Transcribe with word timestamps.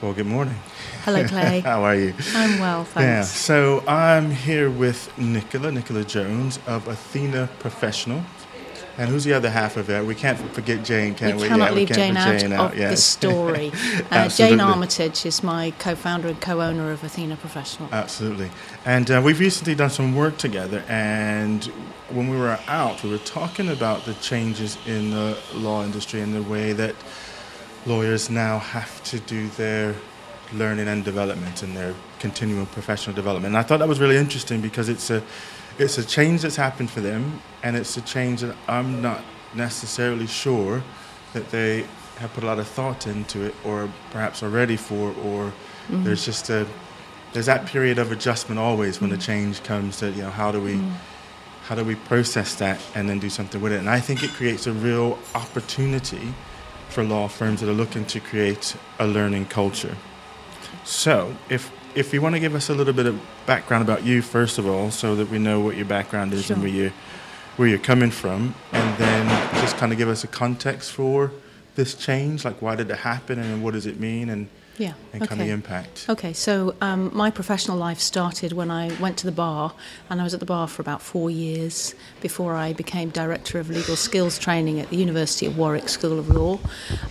Well, 0.00 0.14
good 0.14 0.26
morning. 0.26 0.54
Hello, 1.04 1.22
Clay. 1.28 1.60
How 1.60 1.84
are 1.84 1.94
you? 1.94 2.14
I'm 2.34 2.58
well, 2.58 2.84
thanks. 2.84 3.04
Yeah, 3.04 3.22
so 3.22 3.84
I'm 3.86 4.30
here 4.30 4.70
with 4.70 5.12
Nicola, 5.18 5.70
Nicola 5.70 6.04
Jones 6.04 6.58
of 6.66 6.88
Athena 6.88 7.50
Professional. 7.58 8.22
And 8.96 9.10
who's 9.10 9.24
the 9.24 9.34
other 9.34 9.50
half 9.50 9.76
of 9.76 9.90
it? 9.90 10.02
We 10.06 10.14
can't 10.14 10.38
forget 10.54 10.86
Jane, 10.86 11.14
can 11.14 11.36
we? 11.36 11.42
we 11.42 11.48
cannot 11.48 11.70
yeah, 11.70 11.76
leave 11.76 11.90
we 11.90 11.94
Jane, 11.94 12.16
out, 12.16 12.40
Jane 12.40 12.52
of 12.54 12.76
yes. 12.78 12.90
the 12.92 12.96
story. 12.96 13.72
uh. 14.10 14.28
Jane 14.28 14.58
Armitage 14.58 15.26
is 15.26 15.42
my 15.42 15.72
co-founder 15.72 16.28
and 16.28 16.40
co-owner 16.40 16.92
of 16.92 17.04
Athena 17.04 17.36
Professional. 17.36 17.90
Absolutely. 17.92 18.50
And 18.86 19.10
uh, 19.10 19.20
we've 19.22 19.38
recently 19.38 19.74
done 19.74 19.90
some 19.90 20.16
work 20.16 20.38
together, 20.38 20.82
and 20.88 21.62
when 22.08 22.30
we 22.30 22.38
were 22.38 22.58
out, 22.68 23.02
we 23.02 23.10
were 23.10 23.18
talking 23.18 23.68
about 23.68 24.06
the 24.06 24.14
changes 24.14 24.78
in 24.86 25.10
the 25.10 25.38
law 25.52 25.84
industry 25.84 26.22
and 26.22 26.34
the 26.34 26.42
way 26.42 26.72
that 26.72 26.94
lawyers 27.86 28.30
now 28.30 28.58
have 28.58 29.02
to 29.04 29.18
do 29.20 29.48
their 29.50 29.94
learning 30.52 30.88
and 30.88 31.04
development 31.04 31.62
and 31.62 31.76
their 31.76 31.94
continual 32.18 32.66
professional 32.66 33.14
development. 33.14 33.54
And 33.54 33.58
I 33.58 33.62
thought 33.62 33.78
that 33.78 33.88
was 33.88 34.00
really 34.00 34.16
interesting 34.16 34.60
because 34.60 34.88
it's 34.88 35.10
a 35.10 35.22
it's 35.78 35.96
a 35.96 36.04
change 36.04 36.42
that's 36.42 36.56
happened 36.56 36.90
for 36.90 37.00
them, 37.00 37.40
and 37.62 37.76
it's 37.76 37.96
a 37.96 38.02
change 38.02 38.42
that 38.42 38.54
I'm 38.68 39.00
not 39.00 39.22
necessarily 39.54 40.26
sure 40.26 40.82
that 41.32 41.50
they 41.50 41.86
have 42.18 42.32
put 42.34 42.44
a 42.44 42.46
lot 42.46 42.58
of 42.58 42.68
thought 42.68 43.06
into 43.06 43.42
it, 43.42 43.54
or 43.64 43.88
perhaps 44.10 44.42
are 44.42 44.50
ready 44.50 44.76
for, 44.76 45.10
or 45.24 45.46
mm-hmm. 45.46 46.04
there's 46.04 46.24
just 46.24 46.50
a 46.50 46.66
there's 47.32 47.46
that 47.46 47.66
period 47.66 47.98
of 47.98 48.10
adjustment 48.12 48.58
always 48.58 49.00
when 49.00 49.10
the 49.10 49.16
mm-hmm. 49.16 49.24
change 49.24 49.62
comes. 49.62 50.00
That 50.00 50.14
you 50.14 50.22
know, 50.22 50.30
how 50.30 50.52
do 50.52 50.60
we 50.60 50.74
mm-hmm. 50.74 50.94
how 51.62 51.76
do 51.76 51.84
we 51.84 51.94
process 51.94 52.56
that 52.56 52.80
and 52.94 53.08
then 53.08 53.18
do 53.18 53.30
something 53.30 53.60
with 53.60 53.72
it? 53.72 53.78
And 53.78 53.88
I 53.88 54.00
think 54.00 54.22
it 54.22 54.30
creates 54.30 54.66
a 54.66 54.72
real 54.72 55.18
opportunity 55.34 56.34
for 56.90 57.04
law 57.04 57.28
firms 57.28 57.60
that 57.60 57.68
are 57.68 57.74
looking 57.74 58.04
to 58.06 58.20
create 58.20 58.76
a 58.98 59.06
learning 59.06 59.46
culture. 59.46 59.96
So, 60.84 61.34
if 61.48 61.70
if 61.94 62.14
you 62.14 62.22
want 62.22 62.34
to 62.36 62.40
give 62.40 62.54
us 62.54 62.68
a 62.68 62.74
little 62.74 62.92
bit 62.92 63.06
of 63.06 63.20
background 63.46 63.82
about 63.82 64.04
you 64.04 64.22
first 64.22 64.58
of 64.58 64.66
all, 64.66 64.90
so 64.90 65.14
that 65.16 65.28
we 65.28 65.38
know 65.38 65.60
what 65.60 65.76
your 65.76 65.86
background 65.86 66.32
is 66.32 66.50
and 66.50 66.60
where 66.62 66.70
you 66.70 66.92
where 67.56 67.68
you're 67.68 67.78
coming 67.78 68.10
from, 68.10 68.54
and 68.72 68.98
then 68.98 69.28
just 69.60 69.76
kind 69.76 69.92
of 69.92 69.98
give 69.98 70.08
us 70.08 70.24
a 70.24 70.28
context 70.28 70.92
for 70.92 71.32
this 71.74 71.94
change, 71.94 72.44
like 72.44 72.60
why 72.62 72.74
did 72.74 72.90
it 72.90 72.98
happen 72.98 73.38
and 73.38 73.62
what 73.62 73.74
does 73.74 73.86
it 73.86 73.98
mean, 73.98 74.30
and 74.30 74.48
Yeah. 74.78 74.94
and 75.12 75.28
kind 75.28 75.40
of 75.40 75.46
okay. 75.46 75.50
impact. 75.50 76.06
Okay, 76.08 76.32
so 76.32 76.74
um, 76.80 77.10
my 77.14 77.30
professional 77.30 77.76
life 77.76 78.00
started 78.00 78.52
when 78.52 78.70
I 78.70 78.98
went 78.98 79.18
to 79.18 79.26
the 79.26 79.32
bar, 79.32 79.74
and 80.08 80.20
I 80.20 80.24
was 80.24 80.32
at 80.32 80.40
the 80.40 80.46
bar 80.46 80.68
for 80.68 80.80
about 80.80 81.02
four 81.02 81.30
years 81.30 81.94
before 82.20 82.54
I 82.54 82.72
became 82.72 83.10
Director 83.10 83.58
of 83.58 83.68
Legal 83.68 83.96
Skills 83.96 84.38
Training 84.38 84.80
at 84.80 84.88
the 84.88 84.96
University 84.96 85.46
of 85.46 85.58
Warwick 85.58 85.88
School 85.88 86.18
of 86.18 86.28
Law. 86.28 86.60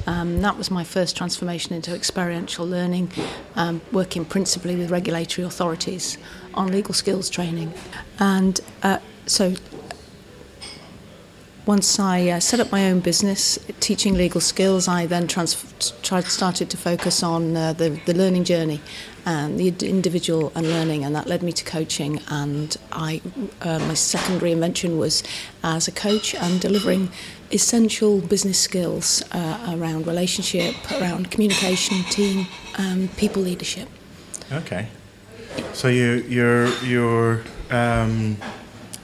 Um, 0.07 0.41
that 0.41 0.57
was 0.57 0.71
my 0.71 0.83
first 0.83 1.15
transformation 1.15 1.73
into 1.73 1.93
experiential 1.93 2.65
learning, 2.65 3.11
um, 3.55 3.81
working 3.91 4.25
principally 4.25 4.75
with 4.75 4.89
regulatory 4.89 5.45
authorities 5.45 6.17
on 6.53 6.71
legal 6.71 6.93
skills 6.93 7.29
training. 7.29 7.73
And 8.19 8.59
uh, 8.81 8.99
so 9.25 9.53
once 11.69 11.99
I 11.99 12.29
uh, 12.29 12.39
set 12.39 12.59
up 12.59 12.71
my 12.71 12.89
own 12.89 12.99
business 12.99 13.59
teaching 13.79 14.15
legal 14.15 14.41
skills, 14.41 14.87
I 14.87 15.05
then 15.05 15.27
trans- 15.27 15.93
tried, 16.01 16.25
started 16.25 16.67
to 16.71 16.77
focus 16.77 17.21
on 17.21 17.55
uh, 17.55 17.73
the, 17.73 17.89
the 18.07 18.15
learning 18.15 18.45
journey 18.45 18.81
and 19.23 19.59
the 19.59 19.67
individual 19.87 20.51
and 20.55 20.65
learning, 20.67 21.05
and 21.05 21.15
that 21.15 21.27
led 21.27 21.43
me 21.43 21.51
to 21.51 21.63
coaching. 21.63 22.21
And 22.27 22.75
I, 22.91 23.21
uh, 23.61 23.77
my 23.77 23.93
second 23.93 24.41
reinvention 24.41 24.97
was 24.97 25.21
as 25.63 25.87
a 25.87 25.91
coach 25.91 26.33
and 26.33 26.59
delivering 26.59 27.11
essential 27.51 28.19
business 28.19 28.57
skills 28.57 29.21
uh, 29.31 29.75
around 29.77 30.07
relationship, 30.07 30.73
around 30.99 31.29
communication, 31.29 32.03
team, 32.05 32.47
and 32.79 33.15
people 33.15 33.43
leadership. 33.43 33.87
Okay. 34.51 34.87
So 35.73 35.87
you, 35.87 36.23
your 36.27 36.67
your 36.83 37.43
um, 37.69 38.37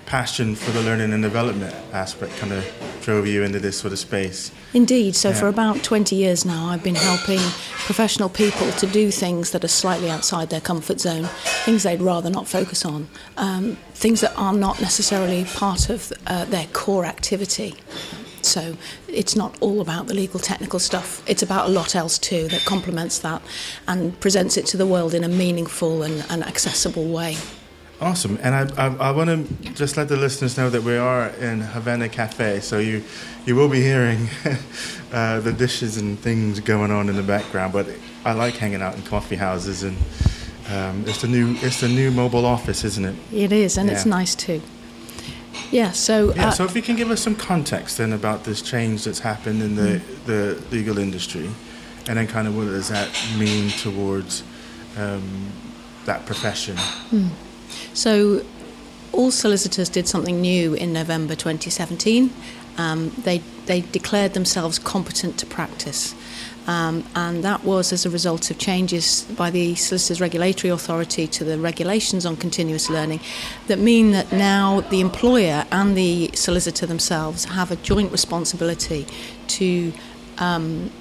passion 0.06 0.56
for 0.56 0.72
the 0.72 0.82
learning 0.82 1.14
and 1.14 1.24
development 1.24 1.76
aspect 1.92 2.36
kind 2.38 2.54
of 2.54 2.66
drove 3.02 3.28
you 3.28 3.44
into 3.44 3.60
this 3.60 3.78
sort 3.78 3.94
of 3.94 4.00
space. 4.00 4.52
Indeed. 4.74 5.16
So 5.16 5.34
for 5.34 5.48
about 5.48 5.84
20 5.84 6.16
years 6.16 6.46
now, 6.46 6.68
I've 6.68 6.84
been 6.84 6.96
helping 6.96 7.40
professional 7.86 8.30
people 8.30 8.72
to 8.74 8.88
do 8.88 9.12
things 9.12 9.52
that 9.52 9.64
are 9.64 9.70
slightly 9.70 10.10
outside 10.10 10.50
their 10.50 10.62
comfort 10.62 11.00
zone, 11.00 11.26
things 11.66 11.84
they'd 11.84 12.02
rather 12.02 12.30
not 12.30 12.48
focus 12.48 12.86
on, 12.86 13.08
um, 13.38 13.78
things 13.94 14.22
that 14.22 14.36
are 14.38 14.54
not 14.54 14.82
necessarily 14.82 15.46
part 15.46 15.90
of 15.90 16.12
uh, 16.28 16.46
their 16.46 16.68
core 16.74 17.06
activity. 17.06 17.76
So 18.42 18.78
it's 19.08 19.36
not 19.36 19.58
all 19.60 19.82
about 19.82 20.08
the 20.08 20.14
legal 20.14 20.40
technical 20.40 20.80
stuff. 20.80 21.28
It's 21.28 21.42
about 21.42 21.68
a 21.68 21.72
lot 21.72 21.96
else 21.96 22.20
too 22.20 22.48
that 22.50 22.64
complements 22.64 23.20
that 23.20 23.42
and 23.88 24.20
presents 24.20 24.56
it 24.56 24.68
to 24.68 24.78
the 24.78 24.86
world 24.86 25.14
in 25.14 25.24
a 25.24 25.28
meaningful 25.28 26.04
and, 26.04 26.24
and 26.30 26.44
accessible 26.44 27.08
way. 27.08 27.38
Awesome. 28.02 28.38
And 28.42 28.54
I, 28.54 28.88
I, 28.88 28.96
I 29.10 29.12
want 29.12 29.30
to 29.30 29.74
just 29.74 29.96
let 29.96 30.10
the 30.10 30.18
listeners 30.18 30.58
know 30.58 30.70
that 30.70 30.84
we 30.84 30.98
are 30.98 31.30
in 31.30 31.62
Havana 31.62 32.10
Cafe, 32.10 32.60
so 32.60 32.78
you 32.80 33.04
you 33.46 33.56
will 33.56 33.70
be 33.70 33.82
hearing 33.82 34.28
uh, 35.14 35.40
the 35.40 35.54
dishes 35.54 35.98
and 35.98 36.20
things 36.20 36.60
going 36.60 36.92
on 36.92 37.08
in 37.10 37.16
the 37.16 37.24
background. 37.24 37.72
But 37.72 37.88
I 38.26 38.34
like 38.34 38.56
hanging 38.56 38.82
out 38.82 38.96
in 38.96 39.02
coffee 39.04 39.38
houses, 39.38 39.84
and 39.84 39.96
um, 40.70 41.06
it's 41.08 41.22
the 41.22 41.28
new 41.30 41.56
it's 41.62 41.80
the 41.80 41.88
new 41.88 42.12
mobile 42.12 42.46
office, 42.46 42.84
isn't 42.84 43.06
it? 43.06 43.16
It 43.32 43.52
is, 43.54 43.78
and 43.78 43.90
it's 43.90 44.06
nice 44.06 44.36
too. 44.36 44.62
Yeah, 45.72 45.92
so, 45.92 46.34
Yeah. 46.36 46.50
uh, 46.50 46.52
So 46.52 46.66
if 46.66 46.76
you 46.76 46.82
can 46.82 46.96
give 46.96 47.10
us 47.12 47.22
some 47.22 47.36
context 47.36 47.98
then 47.98 48.14
about 48.14 48.44
this 48.44 48.62
change 48.62 49.06
that's 49.06 49.20
happened 49.20 49.62
in 49.64 49.76
the 49.76 50.02
the 50.26 50.62
legal 50.70 50.98
industry, 50.98 51.50
and 52.10 52.18
then 52.18 52.28
kind 52.28 52.46
of 52.48 52.56
what 52.58 52.66
does 52.66 52.90
that 52.90 53.08
mean 53.38 53.70
towards 53.72 54.44
um, 54.98 55.48
that 56.06 56.26
profession? 56.26 56.76
So, 57.94 58.44
all 59.12 59.32
solicitors 59.32 59.88
did 59.88 60.08
something 60.08 60.42
new 60.42 60.74
in 60.74 60.92
November 60.92 61.36
2017. 61.36 62.34
Um, 62.78 63.12
they, 63.24 63.38
they 63.66 63.82
declared 63.82 64.34
themselves 64.34 64.78
competent 64.78 65.38
to 65.40 65.46
practice. 65.46 66.14
Um, 66.68 67.06
and 67.16 67.44
that 67.44 67.64
was 67.64 67.94
as 67.94 68.06
a 68.06 68.10
result 68.10 68.50
of 68.50 68.58
changes 68.58 69.24
by 69.38 69.52
the 69.52 69.76
Solicitors 69.76 70.20
Regulatory 70.20 70.72
Authority 70.72 71.28
to 71.28 71.44
the 71.44 71.60
regulations 71.60 72.26
on 72.26 72.36
continuous 72.36 72.90
learning 72.90 73.20
that 73.68 73.78
mean 73.78 74.12
that 74.12 74.32
now 74.32 74.82
the 74.82 75.00
employer 75.00 75.66
and 75.72 75.96
the 75.96 76.32
solicitor 76.34 76.88
themselves 76.88 77.46
have 77.46 77.70
a 77.70 77.76
joint 77.78 78.12
responsibility 78.12 79.06
to 79.48 79.94
um, 80.40 80.92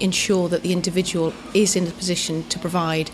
ensure 0.00 0.48
that 0.48 0.62
the 0.62 0.72
individual 0.72 1.32
is 1.54 1.76
in 1.76 1.86
a 1.86 1.90
position 1.90 2.42
to 2.48 2.58
provide 2.58 3.10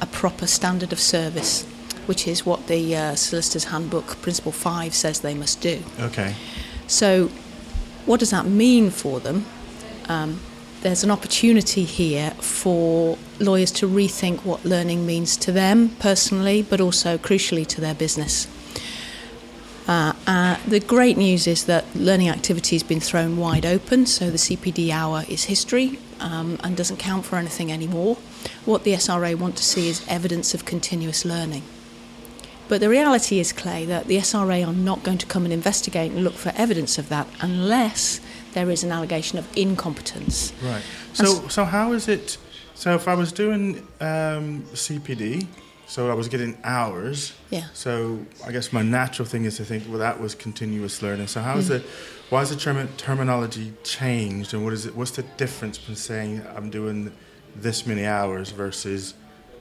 a 0.00 0.06
proper 0.06 0.46
standard 0.46 0.92
of 0.92 1.00
service, 1.00 1.66
which 2.06 2.26
is 2.26 2.44
what 2.44 2.66
the 2.66 2.96
uh, 2.96 3.14
Solicitor's 3.14 3.64
Handbook 3.64 4.20
Principle 4.22 4.52
5 4.52 4.94
says 4.94 5.20
they 5.20 5.34
must 5.34 5.60
do. 5.60 5.82
Okay. 6.00 6.34
So, 6.86 7.28
what 8.06 8.20
does 8.20 8.30
that 8.30 8.46
mean 8.46 8.90
for 8.90 9.20
them? 9.20 9.46
Um, 10.08 10.40
there's 10.82 11.02
an 11.02 11.10
opportunity 11.10 11.84
here 11.84 12.32
for 12.32 13.16
lawyers 13.40 13.70
to 13.72 13.88
rethink 13.88 14.44
what 14.44 14.64
learning 14.66 15.06
means 15.06 15.36
to 15.38 15.50
them 15.50 15.88
personally, 15.98 16.62
but 16.62 16.80
also 16.80 17.16
crucially 17.16 17.66
to 17.68 17.80
their 17.80 17.94
business. 17.94 18.46
Uh, 19.86 20.12
uh, 20.26 20.56
the 20.66 20.80
great 20.80 21.16
news 21.16 21.46
is 21.46 21.64
that 21.66 21.84
learning 21.94 22.28
activity 22.28 22.76
has 22.76 22.82
been 22.82 23.00
thrown 23.00 23.36
wide 23.36 23.66
open, 23.66 24.06
so 24.06 24.30
the 24.30 24.38
CPD 24.38 24.90
hour 24.90 25.24
is 25.28 25.44
history 25.44 25.98
um, 26.20 26.58
and 26.62 26.76
doesn't 26.76 26.98
count 26.98 27.24
for 27.24 27.36
anything 27.36 27.70
anymore. 27.70 28.16
What 28.64 28.84
the 28.84 28.92
SRA 28.92 29.34
want 29.34 29.56
to 29.56 29.62
see 29.62 29.88
is 29.88 30.04
evidence 30.08 30.54
of 30.54 30.64
continuous 30.64 31.24
learning. 31.24 31.62
But 32.68 32.80
the 32.80 32.88
reality 32.88 33.38
is, 33.38 33.52
Clay, 33.52 33.84
that 33.86 34.06
the 34.06 34.16
SRA 34.16 34.66
are 34.66 34.72
not 34.72 35.02
going 35.02 35.18
to 35.18 35.26
come 35.26 35.44
and 35.44 35.52
investigate 35.52 36.12
and 36.12 36.24
look 36.24 36.34
for 36.34 36.52
evidence 36.56 36.98
of 36.98 37.08
that 37.10 37.26
unless 37.40 38.20
there 38.54 38.70
is 38.70 38.82
an 38.82 38.90
allegation 38.90 39.38
of 39.38 39.46
incompetence. 39.56 40.52
Right. 40.62 40.82
So 41.12 41.48
so 41.48 41.64
how 41.64 41.92
is 41.92 42.08
it? 42.08 42.38
So 42.74 42.94
if 42.94 43.06
I 43.06 43.14
was 43.14 43.32
doing 43.32 43.86
um, 44.00 44.62
CPD, 44.72 45.46
so 45.86 46.10
I 46.10 46.14
was 46.14 46.28
getting 46.28 46.56
hours. 46.64 47.34
Yeah. 47.50 47.66
So 47.72 48.24
I 48.46 48.52
guess 48.52 48.72
my 48.72 48.82
natural 48.82 49.26
thing 49.28 49.44
is 49.44 49.58
to 49.58 49.64
think, 49.64 49.84
well, 49.88 49.98
that 49.98 50.20
was 50.20 50.34
continuous 50.34 51.02
learning. 51.02 51.26
So 51.26 51.40
how 51.40 51.58
is 51.58 51.70
it? 51.70 51.82
Why 52.30 52.42
is 52.42 52.50
the 52.50 52.56
term, 52.56 52.88
terminology 52.96 53.72
changed, 53.84 54.54
and 54.54 54.64
what 54.64 54.72
is 54.72 54.86
it? 54.86 54.96
What's 54.96 55.12
the 55.12 55.22
difference 55.36 55.78
between 55.78 55.96
saying 55.96 56.42
I'm 56.56 56.70
doing 56.70 57.12
this 57.54 57.86
many 57.86 58.06
hours 58.06 58.50
versus 58.50 59.14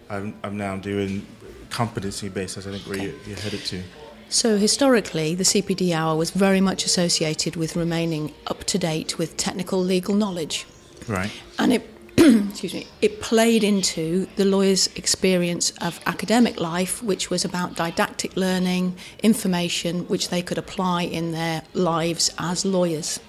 I'm, 0.10 0.34
I'm 0.44 0.58
now 0.58 0.78
doing 0.78 1.26
competency 1.74 2.30
based? 2.30 2.58
I 2.58 2.62
think 2.62 2.84
where 2.84 2.98
you, 2.98 3.20
you're 3.28 3.38
headed 3.38 3.66
to. 3.66 3.82
So, 4.30 4.58
historically, 4.58 5.36
the 5.36 5.44
CPD 5.44 5.94
hour 5.94 6.16
was 6.16 6.32
very 6.32 6.62
much 6.62 6.86
associated 6.86 7.56
with 7.56 7.76
remaining 7.76 8.34
up 8.48 8.64
to 8.66 8.78
date 8.80 9.18
with 9.18 9.38
technical 9.38 9.80
legal 9.80 10.16
knowledge. 10.16 10.66
Right. 11.08 11.32
And 11.60 11.74
it, 11.74 11.88
excuse 12.18 12.74
me, 12.74 12.88
it 13.02 13.22
played 13.22 13.64
into 13.64 14.28
the 14.36 14.46
lawyer's 14.46 14.88
experience 14.96 15.72
of 15.82 16.00
academic 16.08 16.60
life, 16.60 17.04
which 17.04 17.30
was 17.30 17.46
about 17.46 17.76
didactic 17.76 18.36
learning, 18.36 18.96
information, 19.22 20.08
which 20.08 20.30
they 20.30 20.42
could 20.42 20.58
apply 20.58 21.04
in 21.04 21.32
their 21.32 21.62
lives 21.74 22.32
as 22.40 22.66
lawyers. 22.66 23.20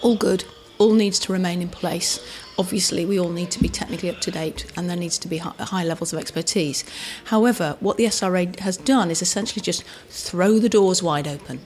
All 0.00 0.16
good, 0.16 0.44
all 0.78 0.94
needs 0.94 1.18
to 1.20 1.32
remain 1.32 1.60
in 1.60 1.68
place, 1.68 2.20
obviously 2.58 3.06
we 3.06 3.18
all 3.18 3.30
need 3.30 3.50
to 3.52 3.60
be 3.60 3.68
technically 3.68 4.10
up 4.10 4.20
to 4.20 4.30
date 4.30 4.70
and 4.76 4.88
there 4.90 4.96
needs 4.96 5.18
to 5.18 5.28
be 5.28 5.38
high 5.38 5.84
levels 5.84 6.12
of 6.12 6.18
expertise. 6.18 6.84
However, 7.26 7.76
what 7.80 7.96
the 7.96 8.04
SRA 8.04 8.58
has 8.60 8.76
done 8.76 9.10
is 9.10 9.22
essentially 9.22 9.62
just 9.62 9.84
throw 10.08 10.58
the 10.58 10.68
doors 10.68 11.02
wide 11.02 11.28
open 11.28 11.60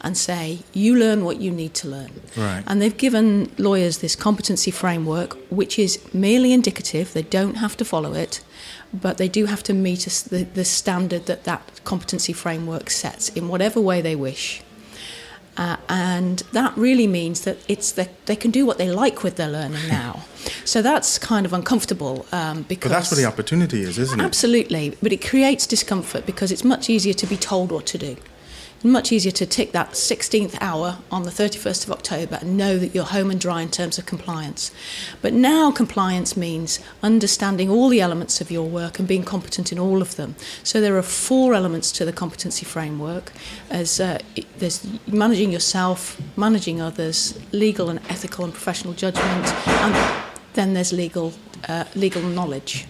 and 0.00 0.16
say, 0.16 0.60
you 0.72 0.96
learn 0.96 1.24
what 1.24 1.40
you 1.40 1.50
need 1.50 1.74
to 1.74 1.88
learn. 1.88 2.20
Right. 2.36 2.62
And 2.66 2.80
they've 2.80 2.96
given 2.96 3.50
lawyers 3.58 3.98
this 3.98 4.14
competency 4.14 4.70
framework, 4.70 5.36
which 5.50 5.78
is 5.78 5.98
merely 6.14 6.52
indicative. 6.52 7.12
They 7.12 7.22
don't 7.22 7.56
have 7.56 7.76
to 7.78 7.84
follow 7.84 8.14
it, 8.14 8.42
but 8.92 9.18
they 9.18 9.28
do 9.28 9.46
have 9.46 9.62
to 9.64 9.74
meet 9.74 10.00
the, 10.30 10.44
the 10.44 10.64
standard 10.64 11.26
that 11.26 11.44
that 11.44 11.80
competency 11.84 12.32
framework 12.32 12.90
sets 12.90 13.30
in 13.30 13.48
whatever 13.48 13.80
way 13.80 14.00
they 14.00 14.16
wish. 14.16 14.62
Uh, 15.56 15.76
and 15.88 16.40
that 16.52 16.76
really 16.76 17.06
means 17.06 17.42
that 17.42 17.56
it's 17.66 17.92
the, 17.92 18.08
they 18.26 18.36
can 18.36 18.50
do 18.50 18.66
what 18.66 18.76
they 18.78 18.90
like 18.90 19.22
with 19.22 19.36
their 19.36 19.48
learning 19.48 19.88
now. 19.88 20.24
so 20.64 20.82
that's 20.82 21.18
kind 21.18 21.46
of 21.46 21.52
uncomfortable 21.52 22.26
um, 22.32 22.62
because. 22.62 22.90
But 22.90 22.96
that's 22.96 23.10
where 23.10 23.20
the 23.20 23.26
opportunity 23.26 23.82
is, 23.82 23.98
isn't 23.98 24.20
it? 24.20 24.24
Absolutely, 24.24 24.96
but 25.02 25.12
it 25.12 25.26
creates 25.26 25.66
discomfort 25.66 26.26
because 26.26 26.52
it's 26.52 26.64
much 26.64 26.90
easier 26.90 27.14
to 27.14 27.26
be 27.26 27.36
told 27.36 27.72
what 27.72 27.86
to 27.86 27.98
do 27.98 28.16
much 28.86 29.12
easier 29.12 29.32
to 29.32 29.46
tick 29.46 29.72
that 29.72 29.90
16th 29.90 30.56
hour 30.60 30.98
on 31.10 31.24
the 31.24 31.30
31st 31.30 31.84
of 31.84 31.92
October 31.92 32.38
and 32.40 32.56
know 32.56 32.78
that 32.78 32.94
you're 32.94 33.04
home 33.04 33.30
and 33.30 33.40
dry 33.40 33.62
in 33.62 33.70
terms 33.70 33.98
of 33.98 34.06
compliance. 34.06 34.70
But 35.22 35.32
now 35.32 35.70
compliance 35.70 36.36
means 36.36 36.80
understanding 37.02 37.70
all 37.70 37.88
the 37.88 38.00
elements 38.00 38.40
of 38.40 38.50
your 38.50 38.68
work 38.68 38.98
and 38.98 39.06
being 39.06 39.24
competent 39.24 39.72
in 39.72 39.78
all 39.78 40.02
of 40.02 40.16
them. 40.16 40.36
So 40.62 40.80
there 40.80 40.96
are 40.96 41.02
four 41.02 41.54
elements 41.54 41.92
to 41.92 42.04
the 42.04 42.12
competency 42.12 42.64
framework 42.64 43.32
as 43.70 44.00
uh, 44.00 44.18
there's 44.58 44.86
managing 45.06 45.52
yourself, 45.52 46.20
managing 46.36 46.80
others, 46.80 47.38
legal 47.52 47.90
and 47.90 48.00
ethical 48.08 48.44
and 48.44 48.52
professional 48.52 48.94
judgment, 48.94 49.46
and 49.66 50.24
then 50.54 50.74
there's 50.74 50.92
legal 50.92 51.32
uh, 51.68 51.84
legal 51.94 52.22
knowledge. 52.22 52.86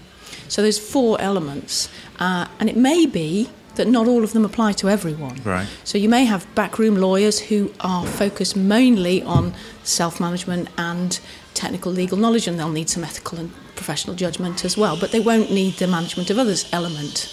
So 0.48 0.62
there's 0.62 0.78
four 0.78 1.20
elements, 1.20 1.88
uh, 2.18 2.46
and 2.60 2.68
it 2.68 2.76
may 2.76 3.06
be 3.06 3.48
that 3.76 3.88
not 3.88 4.06
all 4.06 4.24
of 4.24 4.32
them 4.32 4.44
apply 4.44 4.72
to 4.72 4.88
everyone. 4.88 5.40
Right. 5.44 5.66
So 5.84 5.98
you 5.98 6.08
may 6.08 6.24
have 6.24 6.46
backroom 6.54 6.96
lawyers 6.96 7.38
who 7.38 7.72
are 7.80 8.04
focused 8.06 8.56
mainly 8.56 9.22
on 9.22 9.54
self 9.84 10.20
management 10.20 10.68
and 10.76 11.18
technical 11.54 11.92
legal 11.92 12.18
knowledge, 12.18 12.46
and 12.46 12.58
they'll 12.58 12.68
need 12.68 12.90
some 12.90 13.04
ethical 13.04 13.38
and 13.38 13.52
professional 13.76 14.16
judgment 14.16 14.64
as 14.64 14.76
well, 14.76 14.96
but 14.98 15.12
they 15.12 15.20
won't 15.20 15.50
need 15.50 15.74
the 15.74 15.86
management 15.86 16.30
of 16.30 16.38
others 16.38 16.68
element. 16.72 17.32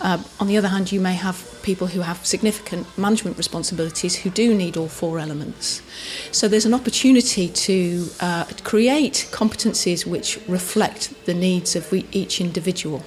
Uh, 0.00 0.22
on 0.38 0.46
the 0.46 0.56
other 0.56 0.68
hand, 0.68 0.90
you 0.90 1.00
may 1.00 1.12
have 1.12 1.46
people 1.62 1.88
who 1.88 2.00
have 2.00 2.24
significant 2.24 2.86
management 2.96 3.36
responsibilities 3.36 4.16
who 4.16 4.30
do 4.30 4.54
need 4.54 4.76
all 4.76 4.88
four 4.88 5.18
elements. 5.18 5.82
So 6.32 6.48
there's 6.48 6.64
an 6.64 6.72
opportunity 6.72 7.48
to 7.48 8.08
uh, 8.20 8.44
create 8.64 9.28
competencies 9.30 10.06
which 10.06 10.40
reflect 10.48 11.12
the 11.26 11.34
needs 11.34 11.76
of 11.76 11.92
each 11.92 12.40
individual 12.40 13.04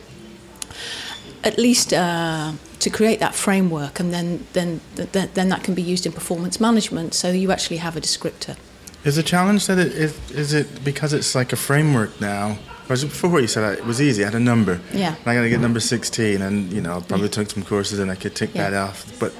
at 1.43 1.57
least 1.57 1.93
uh, 1.93 2.53
to 2.79 2.89
create 2.89 3.19
that 3.19 3.35
framework, 3.35 3.99
and 3.99 4.13
then, 4.13 4.45
then, 4.53 4.79
then, 4.95 5.29
then 5.33 5.49
that 5.49 5.63
can 5.63 5.73
be 5.73 5.81
used 5.81 6.05
in 6.05 6.11
performance 6.11 6.59
management. 6.59 7.13
So 7.13 7.31
you 7.31 7.51
actually 7.51 7.77
have 7.77 7.97
a 7.97 8.01
descriptor. 8.01 8.55
Is 9.03 9.15
the 9.15 9.23
challenge 9.23 9.67
that 9.67 9.77
it 9.79 9.91
is, 9.91 10.31
is 10.31 10.53
it 10.53 10.83
because 10.83 11.11
it's 11.11 11.35
like 11.35 11.51
a 11.51 11.57
framework 11.57 12.21
now? 12.21 12.57
Before 12.87 13.39
you 13.39 13.47
said 13.47 13.79
it 13.79 13.85
was 13.85 14.01
easy. 14.01 14.23
I 14.23 14.25
had 14.25 14.35
a 14.35 14.39
number. 14.39 14.79
Yeah. 14.93 15.15
And 15.15 15.27
I 15.27 15.33
got 15.33 15.41
to 15.41 15.49
get 15.49 15.59
number 15.61 15.79
sixteen, 15.79 16.41
and 16.41 16.71
you 16.71 16.81
know, 16.81 16.97
I 16.97 17.01
probably 17.01 17.29
took 17.29 17.49
some 17.49 17.63
courses, 17.63 17.99
and 17.99 18.11
I 18.11 18.15
could 18.15 18.35
tick 18.35 18.51
yeah. 18.53 18.69
that 18.69 18.77
off. 18.77 19.19
But, 19.19 19.33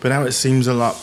but 0.00 0.08
now 0.08 0.24
it 0.24 0.32
seems 0.32 0.66
a 0.66 0.74
lot 0.74 0.96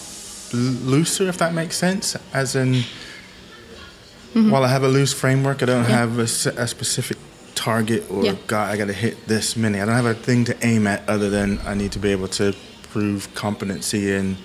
looser, 0.54 1.30
if 1.30 1.38
that 1.38 1.54
makes 1.54 1.78
sense. 1.78 2.18
As 2.34 2.56
in, 2.56 2.74
mm-hmm. 2.74 4.50
while 4.52 4.64
I 4.64 4.70
have 4.70 4.84
a 4.84 4.88
loose 4.88 5.14
framework, 5.14 5.62
I 5.64 5.66
don't 5.68 5.84
yeah. 5.84 5.98
have 5.98 6.18
a, 6.20 6.24
a 6.62 6.68
specific 6.68 7.18
target 7.58 8.10
or 8.10 8.24
yeah. 8.24 8.36
God, 8.46 8.72
I 8.72 8.78
got 8.78 8.86
to 8.86 8.94
hit 8.94 9.28
this 9.28 9.58
many. 9.58 9.82
I 9.82 9.86
don't 9.86 9.96
have 9.96 10.06
a 10.06 10.14
thing 10.14 10.46
to 10.46 10.66
aim 10.66 10.88
at 10.88 11.08
other 11.10 11.30
than 11.30 11.60
I 11.66 11.74
need 11.74 11.92
to 11.94 12.00
be 12.00 12.12
able 12.12 12.28
to 12.30 12.56
prove 12.84 13.34
competency 13.34 14.14
in 14.14 14.38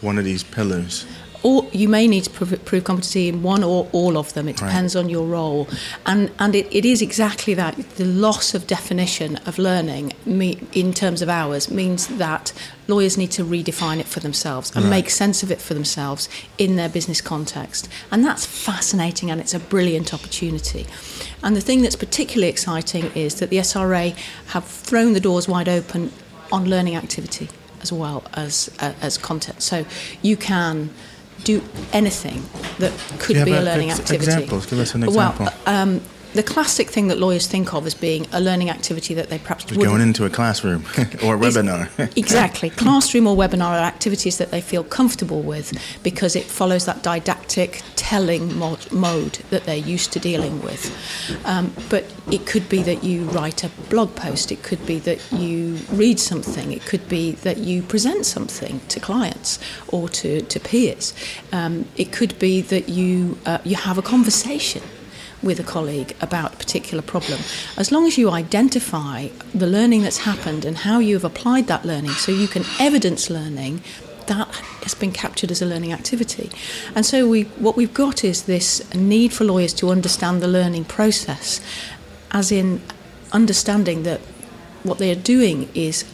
one 0.00 0.18
of 0.18 0.24
these 0.24 0.42
pillars 0.42 1.06
or 1.44 1.68
you 1.72 1.90
may 1.90 2.08
need 2.08 2.24
to 2.24 2.30
prove, 2.30 2.64
prove 2.64 2.84
competency 2.84 3.28
in 3.28 3.42
one 3.42 3.62
or 3.62 3.86
all 3.92 4.16
of 4.16 4.32
them. 4.32 4.48
It 4.48 4.56
depends 4.56 4.96
right. 4.96 5.04
on 5.04 5.10
your 5.10 5.26
role, 5.26 5.68
and 6.06 6.32
and 6.38 6.56
it, 6.56 6.66
it 6.74 6.84
is 6.84 7.02
exactly 7.02 7.52
that. 7.54 7.76
The 7.96 8.06
loss 8.06 8.54
of 8.54 8.66
definition 8.66 9.36
of 9.46 9.58
learning 9.58 10.14
me, 10.24 10.58
in 10.72 10.94
terms 10.94 11.20
of 11.20 11.28
hours 11.28 11.70
means 11.70 12.06
that 12.08 12.52
lawyers 12.88 13.18
need 13.18 13.30
to 13.32 13.44
redefine 13.44 14.00
it 14.00 14.06
for 14.06 14.20
themselves 14.20 14.74
and 14.74 14.84
right. 14.86 14.90
make 14.90 15.10
sense 15.10 15.42
of 15.42 15.50
it 15.50 15.60
for 15.60 15.74
themselves 15.74 16.28
in 16.56 16.76
their 16.76 16.88
business 16.88 17.20
context, 17.20 17.90
and 18.10 18.24
that's 18.24 18.46
fascinating 18.46 19.30
and 19.30 19.40
it's 19.40 19.54
a 19.54 19.60
brilliant 19.60 20.14
opportunity. 20.14 20.86
And 21.42 21.54
the 21.54 21.60
thing 21.60 21.82
that's 21.82 21.96
particularly 21.96 22.48
exciting 22.48 23.12
is 23.14 23.34
that 23.40 23.50
the 23.50 23.58
SRA 23.58 24.16
have 24.48 24.64
thrown 24.64 25.12
the 25.12 25.20
doors 25.20 25.46
wide 25.46 25.68
open 25.68 26.10
on 26.50 26.64
learning 26.64 26.96
activity 26.96 27.50
as 27.82 27.92
well 27.92 28.24
as 28.32 28.70
uh, 28.80 28.94
as 29.02 29.18
content. 29.18 29.60
So 29.60 29.84
you 30.22 30.38
can 30.38 30.88
do 31.44 31.62
anything 31.92 32.42
that 32.78 32.92
could 33.18 33.44
be 33.44 33.52
a 33.52 33.60
learning 33.60 33.90
ex- 33.90 34.00
activity. 34.00 34.32
Examples. 34.32 34.66
Give 34.66 34.78
us 34.80 34.94
an 34.94 35.04
example. 35.04 35.46
Well, 35.46 35.54
um, 35.66 36.00
the 36.34 36.42
classic 36.42 36.90
thing 36.90 37.08
that 37.08 37.18
lawyers 37.18 37.46
think 37.46 37.72
of 37.72 37.86
as 37.86 37.94
being 37.94 38.26
a 38.32 38.40
learning 38.40 38.68
activity 38.68 39.14
that 39.14 39.30
they 39.30 39.38
perhaps 39.38 39.64
going 39.64 40.00
into 40.00 40.24
a 40.24 40.30
classroom 40.30 40.82
or 41.24 41.36
a 41.36 41.38
webinar. 41.38 41.88
exactly, 42.16 42.70
classroom 42.70 43.26
or 43.26 43.36
webinar 43.36 43.70
are 43.70 43.78
activities 43.78 44.38
that 44.38 44.50
they 44.50 44.60
feel 44.60 44.82
comfortable 44.84 45.42
with 45.42 45.72
because 46.02 46.34
it 46.34 46.44
follows 46.44 46.84
that 46.86 47.02
didactic 47.02 47.82
telling 47.94 48.56
mod- 48.58 48.90
mode 48.92 49.34
that 49.50 49.64
they're 49.64 49.76
used 49.76 50.12
to 50.12 50.18
dealing 50.18 50.60
with. 50.60 50.92
Um, 51.44 51.72
but 51.88 52.04
it 52.30 52.46
could 52.46 52.68
be 52.68 52.82
that 52.82 53.04
you 53.04 53.24
write 53.26 53.62
a 53.62 53.68
blog 53.88 54.14
post. 54.16 54.50
It 54.50 54.62
could 54.62 54.84
be 54.86 54.98
that 55.00 55.32
you 55.32 55.76
read 55.92 56.18
something. 56.18 56.72
It 56.72 56.84
could 56.84 57.08
be 57.08 57.32
that 57.32 57.58
you 57.58 57.82
present 57.82 58.26
something 58.26 58.80
to 58.88 58.98
clients 58.98 59.58
or 59.88 60.08
to 60.08 60.42
to 60.42 60.60
peers. 60.60 61.14
Um, 61.52 61.86
it 61.96 62.10
could 62.10 62.36
be 62.40 62.60
that 62.62 62.88
you 62.88 63.38
uh, 63.46 63.58
you 63.64 63.76
have 63.76 63.98
a 63.98 64.02
conversation 64.02 64.82
with 65.44 65.60
a 65.60 65.62
colleague 65.62 66.16
about 66.20 66.54
a 66.54 66.56
particular 66.56 67.02
problem. 67.02 67.38
As 67.76 67.92
long 67.92 68.06
as 68.06 68.16
you 68.18 68.30
identify 68.30 69.28
the 69.54 69.66
learning 69.66 70.02
that's 70.02 70.18
happened 70.18 70.64
and 70.64 70.78
how 70.78 70.98
you 70.98 71.14
have 71.14 71.24
applied 71.24 71.66
that 71.66 71.84
learning, 71.84 72.12
so 72.12 72.32
you 72.32 72.48
can 72.48 72.64
evidence 72.80 73.30
learning, 73.30 73.82
that 74.26 74.48
has 74.82 74.94
been 74.94 75.12
captured 75.12 75.50
as 75.50 75.60
a 75.60 75.66
learning 75.66 75.92
activity. 75.92 76.50
And 76.94 77.04
so 77.04 77.28
we, 77.28 77.42
what 77.42 77.76
we've 77.76 77.92
got 77.92 78.24
is 78.24 78.44
this 78.44 78.82
need 78.94 79.32
for 79.32 79.44
lawyers 79.44 79.74
to 79.74 79.90
understand 79.90 80.40
the 80.40 80.48
learning 80.48 80.86
process, 80.86 81.60
as 82.30 82.50
in 82.50 82.80
understanding 83.32 84.02
that 84.04 84.20
what 84.82 84.98
they 84.98 85.10
are 85.10 85.22
doing 85.22 85.68
is 85.74 86.04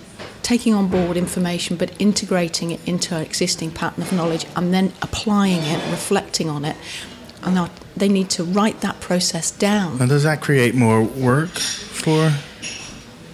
taking 0.43 0.75
on 0.75 0.89
board 0.89 1.17
information 1.17 1.77
but 1.77 1.93
integrating 2.01 2.71
it 2.71 2.89
into 2.89 3.15
an 3.15 3.23
existing 3.23 3.71
pattern 3.71 4.03
of 4.03 4.13
knowledge 4.13 4.47
and 4.57 4.73
then 4.73 4.93
applying 5.03 5.63
it, 5.63 5.91
reflecting 5.91 6.49
on 6.49 6.65
it, 6.65 6.77
and 7.43 7.71
they 7.97 8.09
need 8.09 8.31
to 8.31 8.45
write 8.45 8.81
that 8.81 9.01
process 9.01 9.51
down. 9.51 10.01
And 10.01 10.09
does 10.09 10.23
that 10.25 10.41
create 10.41 10.75
more 10.75 11.03
work 11.03 11.51
for? 11.51 12.33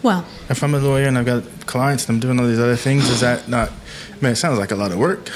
Well, 0.03 0.25
if 0.49 0.63
I'm 0.63 0.75
a 0.75 0.79
lawyer 0.79 1.07
and 1.07 1.19
I've 1.19 1.27
got 1.27 1.45
clients 1.67 2.09
and 2.09 2.17
I'm 2.17 2.21
doing 2.21 2.39
all 2.39 2.47
these 2.47 2.61
other 2.61 2.77
things, 2.77 3.09
is 3.09 3.21
that 3.21 3.49
not? 3.49 3.71
I 3.71 4.15
mean, 4.23 4.33
it 4.33 4.37
sounds 4.37 4.59
like 4.59 4.71
a 4.71 4.77
lot 4.77 4.93
of 4.93 4.99
work. 4.99 5.31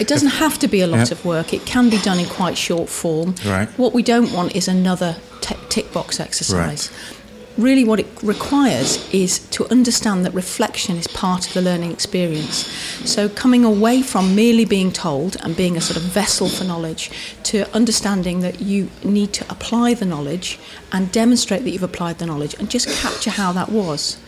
it 0.00 0.08
doesn't 0.08 0.30
have 0.30 0.58
to 0.58 0.68
be 0.68 0.80
a 0.80 0.86
lot 0.86 0.98
yep. 0.98 1.12
of 1.12 1.24
work. 1.24 1.54
It 1.54 1.64
can 1.64 1.88
be 1.88 1.98
done 1.98 2.18
in 2.18 2.26
quite 2.26 2.58
short 2.58 2.88
form. 2.88 3.34
Right. 3.46 3.68
What 3.78 3.94
we 3.94 4.02
don't 4.02 4.32
want 4.32 4.54
is 4.54 4.68
another 4.68 5.16
t- 5.40 5.56
tick 5.68 5.92
box 5.92 6.20
exercise. 6.20 6.90
Right 6.90 7.17
really 7.58 7.84
what 7.84 7.98
it 8.00 8.06
requires 8.22 9.12
is 9.12 9.40
to 9.50 9.66
understand 9.68 10.24
that 10.24 10.32
reflection 10.32 10.96
is 10.96 11.08
part 11.08 11.46
of 11.48 11.54
the 11.54 11.60
learning 11.60 11.90
experience. 11.90 12.66
So 13.04 13.28
coming 13.28 13.64
away 13.64 14.00
from 14.02 14.34
merely 14.34 14.64
being 14.64 14.92
told 14.92 15.36
and 15.42 15.56
being 15.56 15.76
a 15.76 15.80
sort 15.80 15.96
of 15.96 16.04
vessel 16.04 16.48
for 16.48 16.64
knowledge 16.64 17.10
to 17.44 17.68
understanding 17.74 18.40
that 18.40 18.60
you 18.60 18.88
need 19.02 19.32
to 19.34 19.44
apply 19.50 19.94
the 19.94 20.06
knowledge 20.06 20.58
and 20.92 21.10
demonstrate 21.10 21.64
that 21.64 21.70
you've 21.70 21.82
applied 21.82 22.18
the 22.18 22.26
knowledge 22.26 22.54
and 22.54 22.70
just 22.70 22.88
capture 23.02 23.30
how 23.30 23.52
that 23.52 23.70
was. 23.70 24.18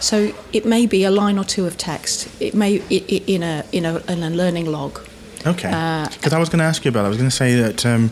So 0.00 0.32
it 0.52 0.64
may 0.64 0.86
be 0.86 1.04
a 1.04 1.10
line 1.10 1.38
or 1.38 1.44
two 1.44 1.66
of 1.66 1.76
text. 1.76 2.28
It 2.40 2.54
may 2.54 2.76
in 2.88 3.42
a 3.42 3.64
in 3.72 3.84
a, 3.84 4.02
in 4.08 4.22
a 4.22 4.30
learning 4.30 4.66
log 4.66 5.00
Okay. 5.46 5.68
Because 6.12 6.32
uh, 6.32 6.36
I 6.36 6.38
was 6.40 6.48
going 6.48 6.58
to 6.58 6.64
ask 6.64 6.84
you 6.84 6.88
about. 6.88 7.02
It. 7.02 7.06
I 7.06 7.08
was 7.08 7.18
going 7.18 7.30
to 7.30 7.36
say 7.36 7.54
that 7.54 7.86
um, 7.86 8.10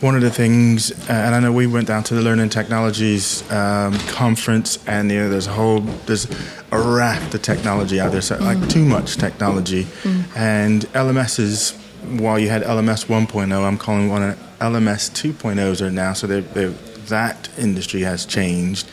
one 0.00 0.16
of 0.16 0.22
the 0.22 0.30
things, 0.30 0.90
uh, 1.08 1.12
and 1.12 1.34
I 1.34 1.40
know 1.40 1.52
we 1.52 1.66
went 1.66 1.86
down 1.86 2.02
to 2.04 2.14
the 2.14 2.22
Learning 2.22 2.48
Technologies 2.48 3.48
um, 3.52 3.96
conference, 4.08 4.84
and 4.88 5.10
you 5.10 5.20
know, 5.20 5.28
there's 5.28 5.46
a 5.46 5.52
whole 5.52 5.80
there's 5.80 6.26
a 6.72 6.80
raft 6.80 7.34
of 7.34 7.42
technology 7.42 8.00
out 8.00 8.10
there, 8.10 8.20
so 8.20 8.36
mm. 8.36 8.40
like 8.40 8.68
too 8.68 8.84
much 8.84 9.16
technology, 9.16 9.84
mm. 9.84 10.36
and 10.36 10.82
LMSs. 10.92 11.78
While 12.18 12.40
you 12.40 12.48
had 12.48 12.62
LMS 12.62 13.06
1.0, 13.06 13.64
I'm 13.64 13.78
calling 13.78 14.10
one 14.10 14.36
LMS 14.58 15.08
2.0s 15.12 15.80
are 15.80 15.90
now. 15.90 16.14
So 16.14 16.26
they're, 16.26 16.40
they're, 16.40 16.70
that 17.06 17.48
industry 17.56 18.00
has 18.00 18.26
changed, 18.26 18.88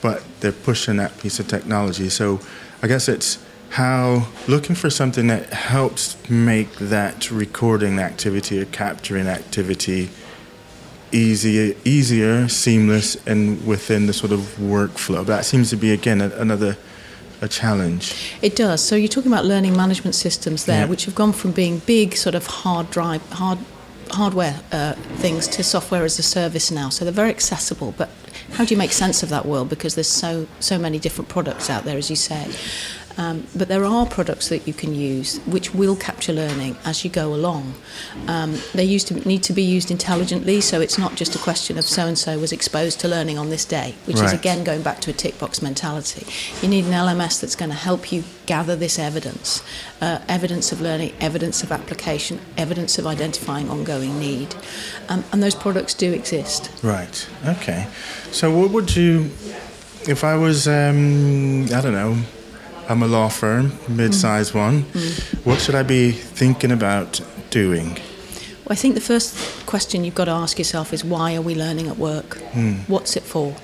but 0.00 0.24
they're 0.40 0.50
pushing 0.50 0.96
that 0.96 1.16
piece 1.18 1.38
of 1.38 1.46
technology. 1.46 2.08
So 2.08 2.40
I 2.82 2.88
guess 2.88 3.08
it's 3.08 3.38
how 3.72 4.28
looking 4.48 4.76
for 4.76 4.90
something 4.90 5.28
that 5.28 5.50
helps 5.50 6.16
make 6.28 6.70
that 6.76 7.30
recording 7.30 7.98
activity 7.98 8.60
or 8.60 8.66
capturing 8.66 9.26
activity 9.26 10.10
easier, 11.10 11.74
easier, 11.84 12.48
seamless, 12.48 13.16
and 13.26 13.66
within 13.66 14.06
the 14.06 14.12
sort 14.12 14.32
of 14.32 14.40
workflow. 14.58 15.24
That 15.24 15.46
seems 15.46 15.70
to 15.70 15.76
be 15.76 15.90
again 15.90 16.20
a, 16.20 16.28
another 16.30 16.76
a 17.40 17.48
challenge. 17.48 18.36
It 18.42 18.56
does. 18.56 18.82
So 18.82 18.94
you're 18.94 19.08
talking 19.08 19.32
about 19.32 19.46
learning 19.46 19.74
management 19.74 20.14
systems 20.14 20.66
there, 20.66 20.82
yeah. 20.82 20.86
which 20.86 21.06
have 21.06 21.14
gone 21.14 21.32
from 21.32 21.52
being 21.52 21.78
big 21.80 22.14
sort 22.14 22.34
of 22.34 22.46
hard 22.46 22.90
drive, 22.90 23.26
hard 23.30 23.58
hardware 24.10 24.60
uh, 24.72 24.92
things 25.16 25.48
to 25.48 25.64
software 25.64 26.04
as 26.04 26.18
a 26.18 26.22
service 26.22 26.70
now. 26.70 26.90
So 26.90 27.04
they're 27.04 27.12
very 27.12 27.30
accessible, 27.30 27.94
but 27.96 28.10
how 28.52 28.64
do 28.64 28.74
you 28.74 28.78
make 28.78 28.92
sense 28.92 29.22
of 29.22 29.30
that 29.30 29.46
world? 29.46 29.70
Because 29.70 29.94
there's 29.94 30.08
so 30.08 30.46
so 30.60 30.78
many 30.78 30.98
different 30.98 31.28
products 31.28 31.70
out 31.70 31.84
there, 31.84 31.96
as 31.96 32.10
you 32.10 32.16
said. 32.16 32.54
Um, 33.16 33.46
but 33.56 33.68
there 33.68 33.84
are 33.84 34.06
products 34.06 34.48
that 34.48 34.66
you 34.66 34.74
can 34.74 34.94
use 34.94 35.38
which 35.46 35.74
will 35.74 35.96
capture 35.96 36.32
learning 36.32 36.76
as 36.84 37.04
you 37.04 37.10
go 37.10 37.34
along. 37.34 37.74
Um, 38.26 38.58
they 38.74 38.84
used 38.84 39.08
to 39.08 39.14
need 39.28 39.42
to 39.44 39.52
be 39.52 39.62
used 39.62 39.90
intelligently, 39.90 40.60
so 40.60 40.80
it's 40.80 40.98
not 40.98 41.14
just 41.14 41.34
a 41.34 41.38
question 41.38 41.78
of 41.78 41.84
so 41.84 42.06
and 42.06 42.18
so 42.18 42.38
was 42.38 42.52
exposed 42.52 43.00
to 43.00 43.08
learning 43.08 43.38
on 43.38 43.50
this 43.50 43.64
day, 43.64 43.94
which 44.06 44.16
right. 44.16 44.26
is 44.26 44.32
again 44.32 44.64
going 44.64 44.82
back 44.82 45.00
to 45.02 45.10
a 45.10 45.14
tick 45.14 45.38
box 45.38 45.62
mentality. 45.62 46.26
You 46.62 46.68
need 46.68 46.84
an 46.84 46.92
LMS 46.92 47.40
that's 47.40 47.56
going 47.56 47.70
to 47.70 47.76
help 47.76 48.12
you 48.12 48.24
gather 48.46 48.76
this 48.76 48.98
evidence 48.98 49.62
uh, 50.02 50.18
evidence 50.28 50.72
of 50.72 50.80
learning, 50.80 51.14
evidence 51.20 51.62
of 51.62 51.70
application, 51.70 52.40
evidence 52.56 52.98
of 52.98 53.06
identifying 53.06 53.70
ongoing 53.70 54.18
need. 54.18 54.54
Um, 55.08 55.24
and 55.32 55.40
those 55.40 55.54
products 55.54 55.94
do 55.94 56.12
exist. 56.12 56.70
Right, 56.82 57.28
okay. 57.46 57.86
So, 58.32 58.50
what 58.56 58.70
would 58.70 58.96
you, 58.96 59.30
if 60.08 60.24
I 60.24 60.34
was, 60.34 60.66
um, 60.66 61.64
I 61.66 61.80
don't 61.80 61.92
know, 61.92 62.18
I'm 62.88 63.02
a 63.02 63.06
law 63.06 63.28
firm, 63.28 63.72
mid-sized 63.88 64.52
mm. 64.52 64.56
one. 64.56 64.82
Mm. 64.82 65.46
What 65.46 65.60
should 65.60 65.74
I 65.74 65.82
be 65.82 66.12
thinking 66.12 66.72
about 66.72 67.20
doing? 67.50 67.94
Well, 68.64 68.70
I 68.70 68.74
think 68.74 68.94
the 68.94 69.00
first 69.00 69.66
question 69.66 70.04
you've 70.04 70.14
got 70.14 70.26
to 70.26 70.32
ask 70.32 70.58
yourself 70.58 70.92
is 70.92 71.04
why 71.04 71.34
are 71.34 71.42
we 71.42 71.54
learning 71.54 71.88
at 71.88 71.98
work? 71.98 72.38
Mm. 72.52 72.88
What's 72.88 73.16
it 73.16 73.22
for? 73.22 73.54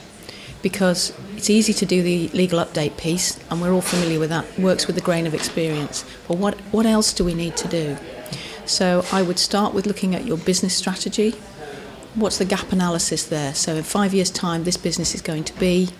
Because 0.62 1.12
it's 1.36 1.50
easy 1.50 1.72
to 1.72 1.86
do 1.86 2.02
the 2.02 2.28
legal 2.28 2.58
update 2.58 2.96
piece, 2.96 3.38
and 3.50 3.60
we're 3.60 3.72
all 3.72 3.80
familiar 3.80 4.18
with 4.18 4.30
that. 4.30 4.58
Works 4.58 4.86
with 4.86 4.96
the 4.96 5.02
grain 5.02 5.26
of 5.26 5.34
experience. 5.34 6.04
But 6.26 6.38
what 6.38 6.54
what 6.72 6.84
else 6.84 7.12
do 7.12 7.24
we 7.24 7.34
need 7.34 7.56
to 7.58 7.68
do? 7.68 7.96
So 8.66 9.04
I 9.12 9.22
would 9.22 9.38
start 9.38 9.72
with 9.72 9.86
looking 9.86 10.14
at 10.14 10.24
your 10.24 10.36
business 10.36 10.74
strategy. 10.74 11.30
What's 12.14 12.38
the 12.38 12.44
gap 12.44 12.72
analysis 12.72 13.24
there? 13.24 13.54
So 13.54 13.76
in 13.76 13.84
five 13.84 14.12
years' 14.12 14.30
time, 14.30 14.64
this 14.64 14.76
business 14.76 15.14
is 15.14 15.22
going 15.22 15.44
to 15.44 15.58
be 15.58 15.90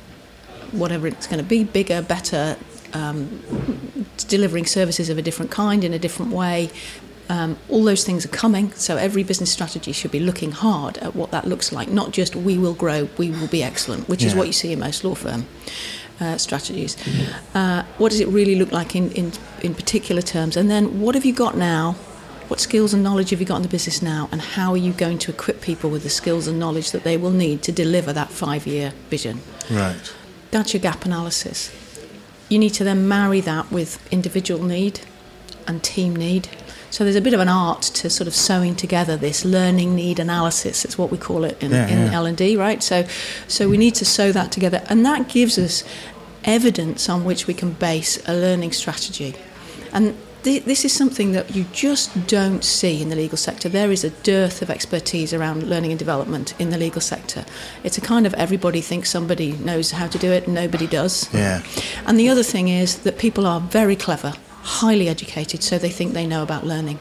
whatever 0.73 1.07
it's 1.07 1.27
going 1.27 1.39
to 1.39 1.49
be, 1.49 1.65
bigger, 1.65 2.03
better, 2.03 2.57
um, 2.95 3.43
delivering 4.29 4.67
services 4.67 5.09
of 5.09 5.19
a 5.19 5.23
different 5.23 5.51
kind 5.51 5.85
in 5.85 5.93
a 5.93 5.99
different 5.99 6.33
way. 6.33 6.71
Um, 7.31 7.59
all 7.69 7.85
those 7.85 8.05
things 8.05 8.25
are 8.25 8.31
coming, 8.31 8.73
so 8.73 8.97
every 8.97 9.23
business 9.23 9.53
strategy 9.53 9.93
should 9.93 10.11
be 10.11 10.21
looking 10.21 10.51
hard 10.51 10.97
at 10.99 11.15
what 11.15 11.31
that 11.31 11.47
looks 11.47 11.73
like, 11.73 11.89
not 11.89 12.13
just 12.13 12.35
we 12.35 12.57
will 12.57 12.73
grow, 12.73 13.09
we 13.19 13.31
will 13.31 13.49
be 13.49 13.63
excellent, 13.63 14.09
which 14.09 14.23
yeah. 14.23 14.29
is 14.29 14.35
what 14.35 14.47
you 14.47 14.53
see 14.55 14.73
in 14.73 14.79
most 14.79 15.05
law 15.05 15.15
firm 15.15 15.45
uh, 16.21 16.39
strategies. 16.39 16.97
Uh, 17.55 17.85
what 17.99 18.11
does 18.11 18.21
it 18.21 18.29
really 18.29 18.55
look 18.55 18.73
like 18.73 18.97
in, 18.97 19.13
in, 19.13 19.33
in 19.63 19.75
particular 19.75 20.23
terms? 20.23 20.57
And 20.57 20.71
then 20.71 21.01
what 21.01 21.15
have 21.15 21.27
you 21.27 21.35
got 21.35 21.55
now? 21.55 21.93
What 22.49 22.61
skills 22.61 22.95
and 22.95 23.03
knowledge 23.03 23.29
have 23.29 23.41
you 23.41 23.47
got 23.47 23.57
in 23.57 23.63
the 23.63 23.69
business 23.69 24.01
now? 24.01 24.31
And 24.33 24.41
how 24.41 24.71
are 24.71 24.79
you 24.79 24.95
going 24.95 25.19
to 25.19 25.31
equip 25.31 25.61
people 25.61 25.91
with 25.91 26.05
the 26.05 26.09
skills 26.09 26.47
and 26.47 26.59
knowledge 26.59 26.93
that 26.93 27.05
they 27.05 27.19
will 27.19 27.31
need 27.31 27.63
to 27.65 27.73
deliver 27.73 28.11
that 28.15 28.31
five 28.31 28.67
year 28.67 28.95
vision? 29.11 29.43
Right. 29.71 30.15
That's 30.51 30.73
your 30.73 30.81
gap 30.81 31.05
analysis 31.05 31.71
you 32.49 32.59
need 32.59 32.75
to 32.75 32.85
then 32.85 33.09
marry 33.09 33.41
that 33.41 33.71
with 33.71 34.01
individual 34.13 34.63
need 34.63 35.01
and 35.67 35.83
team 35.83 36.17
need. 36.17 36.49
So 36.91 37.05
there's 37.05 37.17
a 37.17 37.21
bit 37.21 37.35
of 37.35 37.41
an 37.41 37.49
art 37.49 37.83
to 37.83 38.09
sort 38.09 38.27
of 38.27 38.35
sewing 38.35 38.75
together 38.75 39.17
this 39.17 39.45
learning 39.45 39.95
need 39.95 40.19
analysis. 40.19 40.85
It's 40.85 40.97
what 40.97 41.11
we 41.11 41.19
call 41.19 41.45
it 41.45 41.63
in, 41.63 41.71
yeah, 41.71 41.87
in 41.87 42.07
yeah. 42.07 42.15
L&D, 42.15 42.57
right? 42.57 42.83
So, 42.83 43.07
so 43.47 43.69
we 43.69 43.77
need 43.77 43.95
to 43.97 44.07
sew 44.07 44.33
that 44.33 44.51
together, 44.51 44.83
and 44.89 45.05
that 45.05 45.29
gives 45.29 45.59
us 45.59 45.85
evidence 46.45 47.09
on 47.09 47.25
which 47.25 47.47
we 47.47 47.53
can 47.53 47.73
base 47.73 48.19
a 48.27 48.33
learning 48.33 48.73
strategy. 48.73 49.35
And 49.93 50.17
this 50.57 50.85
is 50.85 50.93
something 50.93 51.33
that 51.33 51.55
you 51.55 51.65
just 51.73 52.27
don't 52.27 52.65
see 52.65 53.03
in 53.03 53.09
the 53.09 53.17
legal 53.17 53.37
sector. 53.37 53.69
There 53.69 53.91
is 53.91 54.05
a 54.05 54.11
dearth 54.11 54.63
of 54.63 54.71
expertise 54.71 55.35
around 55.35 55.65
learning 55.65 55.91
and 55.93 55.99
development 55.99 56.55
in 56.59 56.71
the 56.71 56.79
legal 56.79 57.01
sector. 57.01 57.45
It's 57.85 57.99
a 57.99 58.01
kind 58.01 58.27
of 58.27 58.35
everybody 58.35 58.81
thinks 58.81 59.11
somebody 59.11 59.53
knows 59.53 59.91
how 59.91 60.07
to 60.07 60.19
do 60.19 60.33
it, 60.33 60.47
and 60.47 60.55
nobody 60.55 60.87
does. 60.87 61.33
Yeah. 61.35 61.63
And 62.07 62.19
the 62.19 62.29
other 62.29 62.43
thing 62.43 62.69
is 62.69 63.01
that 63.01 63.19
people 63.19 63.47
are 63.47 63.61
very 63.61 63.97
clever, 63.97 64.33
highly 64.63 65.09
educated, 65.09 65.63
so 65.63 65.79
they 65.79 65.91
think 65.91 66.13
they 66.15 66.27
know 66.27 66.43
about 66.43 66.65
learning. 66.65 66.99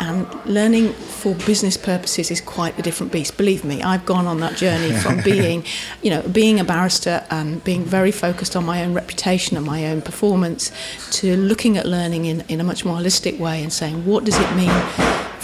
And 0.00 0.26
learning 0.44 0.92
for 0.92 1.34
business 1.34 1.76
purposes 1.76 2.30
is 2.30 2.40
quite 2.40 2.78
a 2.78 2.82
different 2.82 3.12
beast. 3.12 3.36
Believe 3.36 3.64
me, 3.64 3.82
I've 3.82 4.06
gone 4.06 4.26
on 4.26 4.40
that 4.40 4.56
journey 4.56 4.92
from 4.92 5.20
being, 5.24 5.64
you 6.02 6.10
know, 6.10 6.22
being 6.22 6.60
a 6.60 6.64
barrister 6.64 7.24
and 7.30 7.62
being 7.64 7.84
very 7.84 8.12
focused 8.12 8.54
on 8.54 8.64
my 8.64 8.84
own 8.84 8.94
reputation 8.94 9.56
and 9.56 9.66
my 9.66 9.86
own 9.86 10.02
performance 10.02 10.70
to 11.12 11.36
looking 11.36 11.76
at 11.76 11.86
learning 11.86 12.26
in, 12.26 12.42
in 12.42 12.60
a 12.60 12.64
much 12.64 12.84
more 12.84 12.98
holistic 12.98 13.38
way 13.38 13.62
and 13.62 13.72
saying, 13.72 14.06
what 14.06 14.24
does 14.24 14.38
it 14.38 14.54
mean 14.54 14.70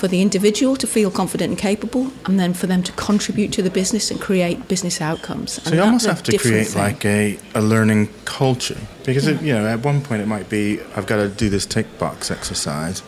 for 0.04 0.08
the 0.08 0.20
individual 0.20 0.76
to 0.76 0.86
feel 0.86 1.10
confident 1.10 1.50
and 1.50 1.58
capable, 1.58 2.12
and 2.26 2.38
then 2.38 2.52
for 2.52 2.66
them 2.66 2.82
to 2.82 2.92
contribute 2.92 3.52
to 3.52 3.62
the 3.62 3.70
business 3.70 4.10
and 4.10 4.20
create 4.20 4.68
business 4.68 5.00
outcomes. 5.00 5.62
So 5.62 5.74
you 5.74 5.82
almost 5.82 6.06
have 6.06 6.22
to 6.24 6.36
create 6.36 6.68
thing. 6.68 6.82
like 6.82 7.04
a, 7.04 7.38
a 7.54 7.62
learning 7.62 8.08
culture 8.24 8.76
because 9.04 9.26
yeah. 9.26 9.34
it, 9.34 9.42
you 9.42 9.52
know 9.54 9.66
at 9.66 9.80
one 9.80 10.02
point 10.02 10.20
it 10.20 10.26
might 10.26 10.50
be 10.50 10.80
I've 10.96 11.06
got 11.06 11.16
to 11.16 11.28
do 11.28 11.48
this 11.48 11.64
tick 11.64 11.86
box 11.98 12.30
exercise, 12.30 13.02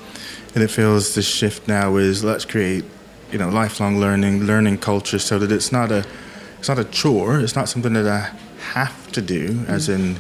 and 0.56 0.64
it 0.64 0.68
feels 0.68 1.14
the 1.14 1.20
shift 1.20 1.68
now 1.68 1.96
is 1.96 2.24
let's 2.24 2.46
create, 2.46 2.82
you 3.30 3.38
know, 3.38 3.50
lifelong 3.50 4.00
learning, 4.00 4.44
learning 4.44 4.78
culture, 4.78 5.18
so 5.18 5.38
that 5.38 5.52
it's 5.52 5.70
not 5.70 5.92
a, 5.92 6.02
it's 6.58 6.68
not 6.68 6.78
a 6.78 6.84
chore. 6.84 7.40
It's 7.40 7.54
not 7.54 7.68
something 7.68 7.92
that 7.92 8.06
I 8.06 8.34
have 8.72 9.12
to 9.12 9.20
do, 9.20 9.50
mm. 9.50 9.68
as 9.68 9.90
in, 9.90 10.16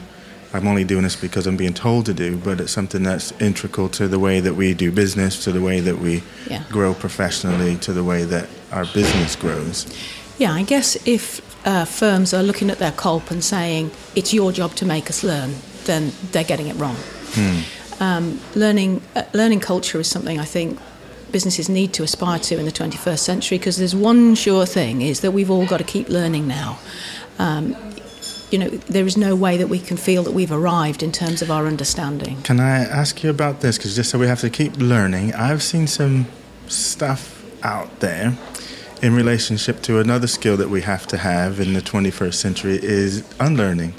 I'm 0.52 0.66
only 0.66 0.84
doing 0.84 1.04
this 1.04 1.16
because 1.16 1.46
I'm 1.46 1.56
being 1.56 1.72
told 1.72 2.04
to 2.06 2.12
do. 2.12 2.36
But 2.36 2.60
it's 2.60 2.70
something 2.70 3.02
that's 3.02 3.32
integral 3.40 3.88
to 3.90 4.08
the 4.08 4.18
way 4.18 4.40
that 4.40 4.52
we 4.52 4.74
do 4.74 4.92
business, 4.92 5.42
to 5.44 5.52
the 5.52 5.62
way 5.62 5.80
that 5.80 6.00
we 6.00 6.22
yeah. 6.50 6.64
grow 6.68 6.92
professionally, 6.92 7.76
to 7.76 7.94
the 7.94 8.04
way 8.04 8.24
that 8.24 8.46
our 8.72 8.84
business 8.84 9.36
grows. 9.36 9.86
Yeah, 10.36 10.52
I 10.52 10.64
guess 10.64 10.96
if 11.06 11.40
uh, 11.66 11.86
firms 11.86 12.34
are 12.34 12.42
looking 12.42 12.68
at 12.68 12.78
their 12.78 12.92
COLP 12.92 13.30
and 13.30 13.42
saying 13.42 13.90
it's 14.14 14.34
your 14.34 14.52
job 14.52 14.74
to 14.74 14.84
make 14.84 15.08
us 15.08 15.24
learn, 15.24 15.54
then 15.84 16.12
they're 16.32 16.44
getting 16.44 16.66
it 16.66 16.76
wrong. 16.76 16.96
Hmm 17.30 17.60
um, 18.00 18.40
learning 18.54 19.02
uh, 19.14 19.24
learning 19.32 19.60
culture 19.60 20.00
is 20.00 20.08
something 20.08 20.38
I 20.38 20.44
think 20.44 20.78
businesses 21.32 21.68
need 21.68 21.92
to 21.94 22.02
aspire 22.02 22.38
to 22.38 22.58
in 22.58 22.64
the 22.64 22.72
21st 22.72 23.18
century 23.18 23.58
because 23.58 23.76
there's 23.76 23.94
one 23.94 24.34
sure 24.34 24.64
thing 24.64 25.02
is 25.02 25.20
that 25.20 25.32
we've 25.32 25.50
all 25.50 25.66
got 25.66 25.78
to 25.78 25.84
keep 25.84 26.08
learning 26.08 26.46
now. 26.46 26.78
Um, 27.38 27.76
you 28.50 28.58
know, 28.58 28.68
there 28.68 29.04
is 29.06 29.16
no 29.16 29.34
way 29.34 29.56
that 29.56 29.68
we 29.68 29.78
can 29.80 29.96
feel 29.96 30.22
that 30.22 30.32
we've 30.32 30.52
arrived 30.52 31.02
in 31.02 31.10
terms 31.10 31.42
of 31.42 31.50
our 31.50 31.66
understanding. 31.66 32.40
Can 32.42 32.60
I 32.60 32.78
ask 32.84 33.22
you 33.24 33.30
about 33.30 33.60
this? 33.60 33.76
Because 33.76 33.96
just 33.96 34.10
so 34.10 34.18
we 34.18 34.28
have 34.28 34.40
to 34.40 34.50
keep 34.50 34.76
learning, 34.76 35.34
I've 35.34 35.62
seen 35.62 35.88
some 35.88 36.26
stuff 36.68 37.44
out 37.64 38.00
there 38.00 38.36
in 39.02 39.14
relationship 39.14 39.82
to 39.82 39.98
another 39.98 40.26
skill 40.26 40.56
that 40.56 40.70
we 40.70 40.82
have 40.82 41.06
to 41.08 41.18
have 41.18 41.60
in 41.60 41.74
the 41.74 41.82
21st 41.82 42.34
century 42.34 42.78
is 42.82 43.24
unlearning. 43.40 43.94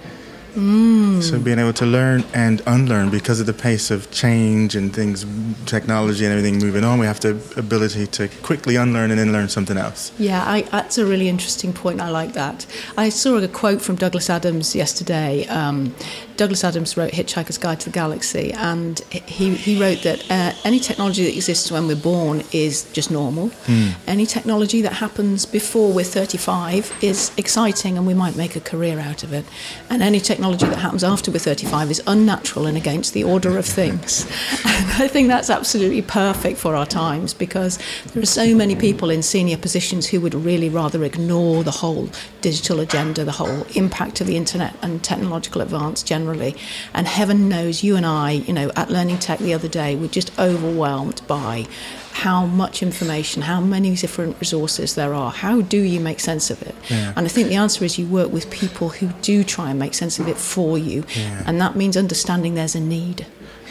Mm. 0.58 1.22
So 1.22 1.40
being 1.40 1.60
able 1.60 1.74
to 1.74 1.86
learn 1.86 2.26
and 2.34 2.64
unlearn 2.66 3.12
because 3.12 3.40
of 3.40 3.46
the 3.46 3.54
pace 3.54 3.92
of 3.92 4.10
change 4.10 4.76
and 4.76 4.92
things, 4.94 5.24
technology 5.68 6.26
and 6.26 6.34
everything 6.34 6.58
moving 6.58 6.84
on, 6.84 6.98
we 6.98 7.06
have 7.06 7.20
the 7.20 7.40
ability 7.56 8.08
to 8.08 8.28
quickly 8.42 8.76
unlearn 8.76 9.12
and 9.12 9.20
then 9.20 9.32
learn 9.32 9.50
something 9.50 9.78
else. 9.78 10.12
Yeah, 10.18 10.44
I, 10.44 10.64
that's 10.64 10.98
a 10.98 11.06
really 11.06 11.30
interesting 11.30 11.74
point. 11.74 12.02
I 12.02 12.10
like 12.10 12.34
that. 12.34 12.66
I 12.98 13.10
saw 13.10 13.38
a 13.38 13.48
quote 13.48 13.84
from 13.84 13.98
Douglas 13.98 14.32
Adams 14.32 14.76
yesterday. 14.76 15.46
Um, 15.46 15.96
Douglas 16.38 16.64
Adams 16.64 16.96
wrote 16.96 17.12
Hitchhiker's 17.12 17.58
Guide 17.58 17.80
to 17.80 17.90
the 17.90 17.94
Galaxy, 17.94 18.54
and 18.54 19.00
he, 19.10 19.56
he 19.56 19.82
wrote 19.82 20.04
that 20.04 20.24
uh, 20.30 20.54
any 20.64 20.80
technology 20.80 21.24
that 21.24 21.36
exists 21.36 21.72
when 21.72 21.88
we're 21.88 21.96
born 21.96 22.44
is 22.52 22.84
just 22.94 23.10
normal. 23.10 23.50
Mm. 23.66 23.96
Any 24.06 24.28
technology 24.28 24.82
that 24.84 24.94
happens 24.94 25.48
before 25.48 25.92
we're 25.92 26.06
35 26.06 26.94
is 27.02 27.32
exciting, 27.38 27.98
and 27.98 28.06
we 28.06 28.14
might 28.14 28.36
make 28.36 28.56
a 28.56 28.60
career 28.60 29.00
out 29.00 29.24
of 29.24 29.34
it. 29.34 29.46
And 29.90 30.04
any 30.04 30.20
technology 30.20 30.68
that 30.68 30.78
happens 30.78 31.04
after 31.04 31.32
we're 31.32 31.40
35 31.40 31.90
is 31.90 32.04
unnatural 32.06 32.68
and 32.68 32.78
against 32.78 33.14
the 33.14 33.24
order 33.24 33.58
of 33.58 33.66
things. 33.66 34.26
and 34.64 34.92
I 35.02 35.08
think 35.08 35.30
that's 35.30 35.50
absolutely 35.50 36.04
perfect 36.04 36.60
for 36.60 36.76
our 36.76 36.86
times 36.86 37.34
because 37.34 37.80
there 38.14 38.22
are 38.22 38.28
so 38.28 38.56
many 38.56 38.76
people 38.76 39.10
in 39.10 39.24
senior 39.24 39.58
positions 39.58 40.06
who 40.06 40.22
would 40.22 40.36
really 40.36 40.70
rather 40.70 41.04
ignore 41.04 41.64
the 41.64 41.72
whole 41.72 42.10
digital 42.42 42.80
agenda, 42.80 43.26
the 43.26 43.32
whole 43.32 43.64
impact 43.76 44.22
of 44.22 44.28
the 44.28 44.38
internet 44.38 44.76
and 44.84 45.04
technological 45.04 45.62
advance 45.62 46.04
generally 46.04 46.27
generally. 46.28 46.56
And 46.94 47.08
heaven 47.08 47.50
knows 47.50 47.84
you 47.84 47.96
and 47.96 48.06
I, 48.06 48.32
you 48.32 48.54
know, 48.54 48.72
at 48.76 48.90
Learning 48.90 49.18
Tech 49.18 49.40
the 49.40 49.54
other 49.54 49.68
day, 49.68 49.96
were 49.96 50.08
just 50.08 50.38
overwhelmed 50.40 51.22
by 51.28 51.68
how 52.12 52.46
much 52.46 52.82
information, 52.82 53.44
how 53.44 53.62
many 53.62 53.96
different 53.96 54.40
resources 54.40 54.96
there 54.96 55.14
are. 55.14 55.32
How 55.32 55.62
do 55.62 55.78
you 55.78 56.00
make 56.00 56.20
sense 56.20 56.50
of 56.50 56.62
it? 56.62 56.76
Yeah. 56.90 57.14
And 57.16 57.26
I 57.26 57.30
think 57.30 57.48
the 57.48 57.56
answer 57.56 57.86
is 57.86 57.98
you 57.98 58.08
work 58.08 58.32
with 58.32 58.50
people 58.50 58.90
who 58.90 59.08
do 59.22 59.44
try 59.44 59.70
and 59.70 59.80
make 59.80 59.94
sense 59.94 60.20
of 60.20 60.28
it 60.28 60.38
for 60.38 60.78
you, 60.78 61.04
yeah. 61.16 61.44
and 61.46 61.62
that 61.62 61.76
means 61.76 61.96
understanding 61.96 62.56
there's 62.56 62.76
a 62.76 62.80
need. 62.80 63.28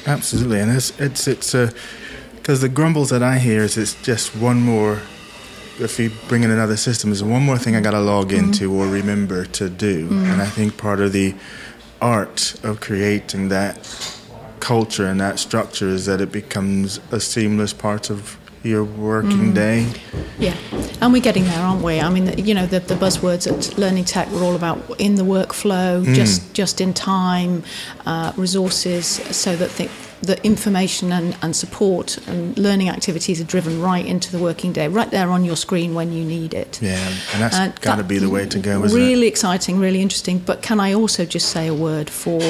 Absolutely, 0.07 0.61
and 0.61 0.71
it's 0.71 0.99
it's 1.01 1.27
it's 1.27 1.53
because 1.53 2.61
uh, 2.61 2.69
the 2.69 2.69
grumbles 2.69 3.11
that 3.11 3.23
I 3.23 3.39
hear 3.39 3.63
is 3.63 3.77
it's 3.77 4.01
just 4.03 4.37
one 4.37 4.61
more 4.63 5.01
if 5.79 5.99
you 5.99 6.11
bring 6.29 6.43
in 6.43 6.51
another 6.51 6.77
system, 6.77 7.11
there's 7.11 7.23
one 7.23 7.43
more 7.43 7.59
thing 7.59 7.77
I 7.77 7.81
got 7.81 7.91
to 7.91 8.01
log 8.01 8.31
Mm-hmm. 8.31 8.45
into 8.47 8.73
or 8.73 8.87
remember 8.87 9.45
to 9.45 9.69
do. 9.69 10.09
And 10.11 10.41
I 10.41 10.47
think 10.47 10.77
part 10.79 11.01
of 11.01 11.13
the 11.13 11.35
art 12.01 12.55
of 12.65 12.81
creating 12.81 13.49
that 13.49 13.79
culture 14.61 15.07
and 15.07 15.21
that 15.21 15.39
structure 15.39 15.89
is 15.89 16.07
that 16.07 16.21
it 16.21 16.33
becomes 16.33 16.99
a 17.11 17.21
seamless 17.21 17.73
part 17.73 18.11
of 18.11 18.37
your 18.63 18.83
working 18.83 19.53
Mm. 19.53 19.55
day. 19.55 19.87
Yeah, 20.41 20.55
and 21.01 21.13
we're 21.13 21.23
getting 21.23 21.45
there, 21.45 21.61
aren't 21.61 21.83
we? 21.85 22.01
I 22.01 22.09
mean, 22.11 22.37
you 22.37 22.53
know, 22.53 22.67
the, 22.67 22.81
the 22.81 22.97
buzzwords 22.97 23.47
at 23.47 23.79
Learning 23.79 24.05
Tech 24.05 24.29
were 24.33 24.43
all 24.43 24.57
about 24.57 24.79
in 24.99 25.15
the 25.15 25.23
workflow, 25.23 26.05
just 26.15 26.53
just 26.53 26.81
in 26.81 26.93
time, 26.93 27.63
uh, 28.07 28.33
resources, 28.37 29.07
so 29.31 29.55
that 29.57 29.71
the, 29.77 29.89
the 30.23 30.43
information 30.45 31.13
and, 31.13 31.37
and 31.43 31.55
support 31.55 32.17
and 32.27 32.57
learning 32.59 32.89
activities 32.89 33.41
are 33.41 33.45
driven 33.45 33.81
right 33.83 34.05
into 34.05 34.33
the 34.33 34.39
working 34.39 34.73
day, 34.73 34.89
right 34.89 35.11
there 35.11 35.31
on 35.31 35.45
your 35.45 35.57
screen 35.57 35.95
when 35.95 36.13
you 36.13 36.25
need 36.25 36.55
it. 36.55 36.81
Yeah, 36.83 36.97
and 37.33 37.43
that's 37.43 37.57
And 37.57 37.81
got 37.81 37.97
to 37.97 38.03
that- 38.03 38.09
be 38.09 38.19
the 38.19 38.31
way 38.31 38.47
to 38.47 38.59
go, 38.59 38.83
isn't 38.85 38.99
really 38.99 39.27
it? 39.27 39.29
exciting, 39.29 39.79
really 39.79 40.01
interesting. 40.01 40.39
But 40.39 40.63
can 40.63 40.81
I 40.81 40.95
also 40.95 41.25
just 41.25 41.51
say 41.51 41.67
a 41.67 41.75
word 41.75 42.09
for 42.11 42.41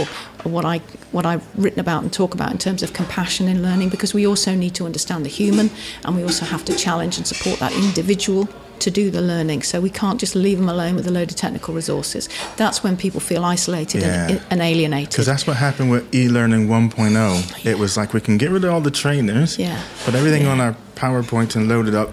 what 0.44 0.64
I 0.64 0.78
what 1.10 1.26
I've 1.26 1.44
written 1.58 1.80
about 1.80 2.02
and 2.04 2.12
talk 2.12 2.34
about 2.34 2.52
in 2.52 2.58
terms 2.58 2.82
of 2.82 2.92
compassion 2.92 3.48
in 3.48 3.62
learning? 3.62 3.88
Because 3.88 4.14
we 4.14 4.26
also 4.26 4.54
need 4.54 4.74
to 4.76 4.84
understand 4.86 5.24
the 5.24 5.30
human, 5.30 5.70
and 6.04 6.14
we 6.14 6.22
also 6.22 6.44
have 6.44 6.64
to 6.66 6.74
challenge 6.76 7.16
and 7.18 7.26
support 7.26 7.58
that 7.58 7.72
individual 7.72 8.48
to 8.80 8.90
do 8.90 9.10
the 9.10 9.20
learning. 9.20 9.62
So 9.62 9.80
we 9.80 9.90
can't 9.90 10.18
just 10.20 10.34
leave 10.34 10.58
them 10.58 10.68
alone 10.68 10.94
with 10.96 11.06
a 11.06 11.10
load 11.10 11.30
of 11.30 11.36
technical 11.36 11.74
resources. 11.74 12.28
That's 12.56 12.82
when 12.82 12.96
people 12.96 13.20
feel 13.20 13.44
isolated 13.44 14.02
Yeah. 14.02 14.28
and, 14.28 14.42
and 14.50 14.60
alienated. 14.60 15.10
Because 15.10 15.26
that's 15.26 15.46
what 15.46 15.56
happened 15.56 15.90
with 15.90 16.14
e-learning 16.14 16.68
1.0. 16.68 17.64
It 17.66 17.78
was 17.78 17.96
like 17.96 18.12
we 18.14 18.20
can 18.20 18.36
get 18.38 18.50
rid 18.50 18.64
of 18.64 18.70
all 18.72 18.80
the 18.80 18.90
trainers, 18.90 19.58
Yeah. 19.58 19.80
put 20.04 20.14
everything 20.14 20.42
Yeah. 20.44 20.52
on 20.52 20.60
our 20.60 20.76
PowerPoint 20.96 21.56
and 21.56 21.68
load 21.68 21.88
it 21.88 21.94
up, 21.94 22.12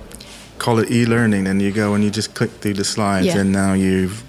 call 0.58 0.80
it 0.80 0.92
e-learning, 0.92 1.48
and 1.48 1.62
you 1.62 1.72
go 1.72 1.94
and 1.94 2.04
you 2.04 2.10
just 2.10 2.34
click 2.34 2.52
through 2.62 2.74
the 2.76 2.84
slides, 2.86 3.28
Yeah. 3.28 3.40
and 3.40 3.52
now 3.52 3.74
you've 3.74 4.24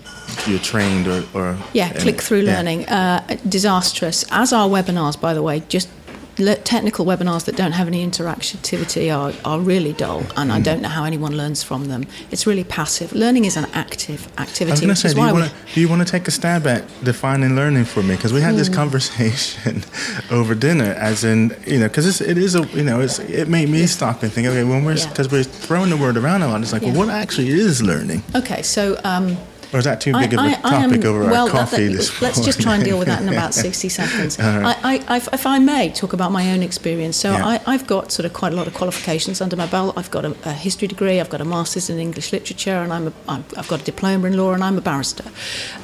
you're 0.49 0.59
trained 0.59 1.07
or, 1.07 1.23
or 1.35 1.57
Yeah, 1.75 1.93
click 1.93 2.21
through 2.23 2.41
yeah. 2.41 2.57
learning. 2.57 2.87
Uh, 2.89 3.21
disastrous. 3.49 4.25
As 4.31 4.53
are 4.53 4.67
webinars, 4.69 5.21
by 5.21 5.35
the 5.35 5.43
way, 5.43 5.63
just 5.69 5.89
technical 6.37 7.05
webinars 7.07 7.45
that 7.45 7.57
don't 7.57 7.73
have 7.73 7.87
any 7.87 8.07
interactivity 8.07 9.15
are, 9.17 9.33
are 9.45 9.61
really 9.61 9.93
dull, 9.93 10.21
and 10.37 10.51
Mm. 10.51 10.55
I 10.55 10.61
don't 10.61 10.83
know 10.83 10.89
how 10.89 11.05
anyone 11.05 11.37
learns 11.37 11.63
from 11.63 11.87
them. 11.89 12.07
It's 12.31 12.47
really 12.47 12.65
passive. 12.65 13.13
Learning 13.13 13.45
is 13.45 13.57
an 13.57 13.67
active 13.73 14.29
I 14.37 14.43
was 14.43 14.49
activity, 14.51 14.81
going 14.87 14.95
to 14.95 15.01
say, 15.01 15.15
do 15.15 15.21
you, 15.21 15.33
wanna, 15.33 15.53
do 15.75 15.81
you 15.81 15.89
want 15.89 16.03
to 16.07 16.11
take 16.11 16.27
a 16.29 16.31
stab 16.31 16.67
at 16.67 16.85
defining 17.05 17.55
learning 17.57 17.85
for 17.85 18.03
me? 18.03 18.17
Because 18.17 18.33
we 18.33 18.41
had 18.41 18.57
this 18.57 18.69
Hmm. 18.69 18.75
conversation 18.75 19.85
over 20.31 20.55
dinner, 20.55 20.93
as 20.99 21.25
in, 21.25 21.57
you 21.67 21.79
know, 21.79 21.89
because 21.89 22.21
it 22.21 22.37
is 22.39 22.55
a, 22.55 22.63
you 22.69 22.83
know, 22.83 23.01
it's, 23.01 23.19
it 23.21 23.49
made 23.49 23.69
me 23.69 23.87
stop 23.87 24.23
and 24.23 24.33
think, 24.33 24.47
okay, 24.49 24.65
when 24.65 24.85
we're, 24.85 24.97
Yeah. 24.97 25.09
because 25.09 25.31
we're 25.31 25.45
throwing 25.45 25.91
the 25.91 25.97
word 25.97 26.17
around 26.17 26.43
a 26.43 26.49
lot, 26.49 26.61
it's 26.63 26.73
like, 26.73 26.83
Yeah. 26.83 26.91
well, 26.93 27.07
what 27.07 27.09
actually 27.11 27.49
is 27.51 27.83
learning? 27.83 28.23
Okay, 28.35 28.63
so. 28.63 28.99
Um, 29.05 29.37
Or 29.75 29.79
is 29.79 29.85
that 29.87 30.01
too 30.01 30.13
I- 30.15 30.21
big 30.23 30.35
of 30.35 30.39
a 30.39 30.43
I- 30.43 30.61
I 30.63 30.75
am- 30.77 30.91
topic 30.91 31.05
over 31.05 31.25
well, 31.25 31.47
our 31.47 31.51
coffee 31.51 31.89
that- 31.89 31.97
this 31.97 32.23
Let's 32.23 32.41
just 32.41 32.61
try 32.63 32.77
and 32.77 32.85
deal 32.85 32.97
with 32.97 33.09
that 33.09 33.21
in 33.21 33.29
about 33.29 33.53
60 33.67 33.89
seconds. 33.89 34.39
I, 34.39 34.77
I, 34.85 35.01
I- 35.09 35.17
if 35.33 35.47
I 35.47 35.59
may 35.59 35.91
talk 35.91 36.13
about 36.13 36.31
my 36.31 36.53
own 36.53 36.63
experience. 36.63 37.17
So 37.17 37.33
Yeah. 37.33 37.45
I, 37.45 37.61
I've 37.67 37.85
got 37.89 38.13
sort 38.13 38.25
of 38.25 38.33
quite 38.33 38.53
a 38.53 38.57
lot 38.57 38.69
of 38.69 38.75
qualifications 38.75 39.41
under 39.41 39.57
my 39.57 39.67
belt. 39.67 39.95
I've 39.99 40.13
got 40.13 40.25
a, 40.25 40.37
a 40.45 40.53
history 40.53 40.87
degree, 40.87 41.19
I've 41.21 41.29
got 41.29 41.41
a 41.41 41.45
master's 41.45 41.91
in 41.91 41.99
English 41.99 42.33
literature, 42.33 42.77
and 42.77 42.93
I'm 42.93 43.09
a, 43.09 43.13
I've 43.57 43.67
got 43.67 43.81
a 43.81 43.85
diploma 43.85 44.29
in 44.29 44.37
law, 44.37 44.53
and 44.53 44.63
I'm 44.63 44.79
a 44.79 44.81
barrister. 44.81 45.25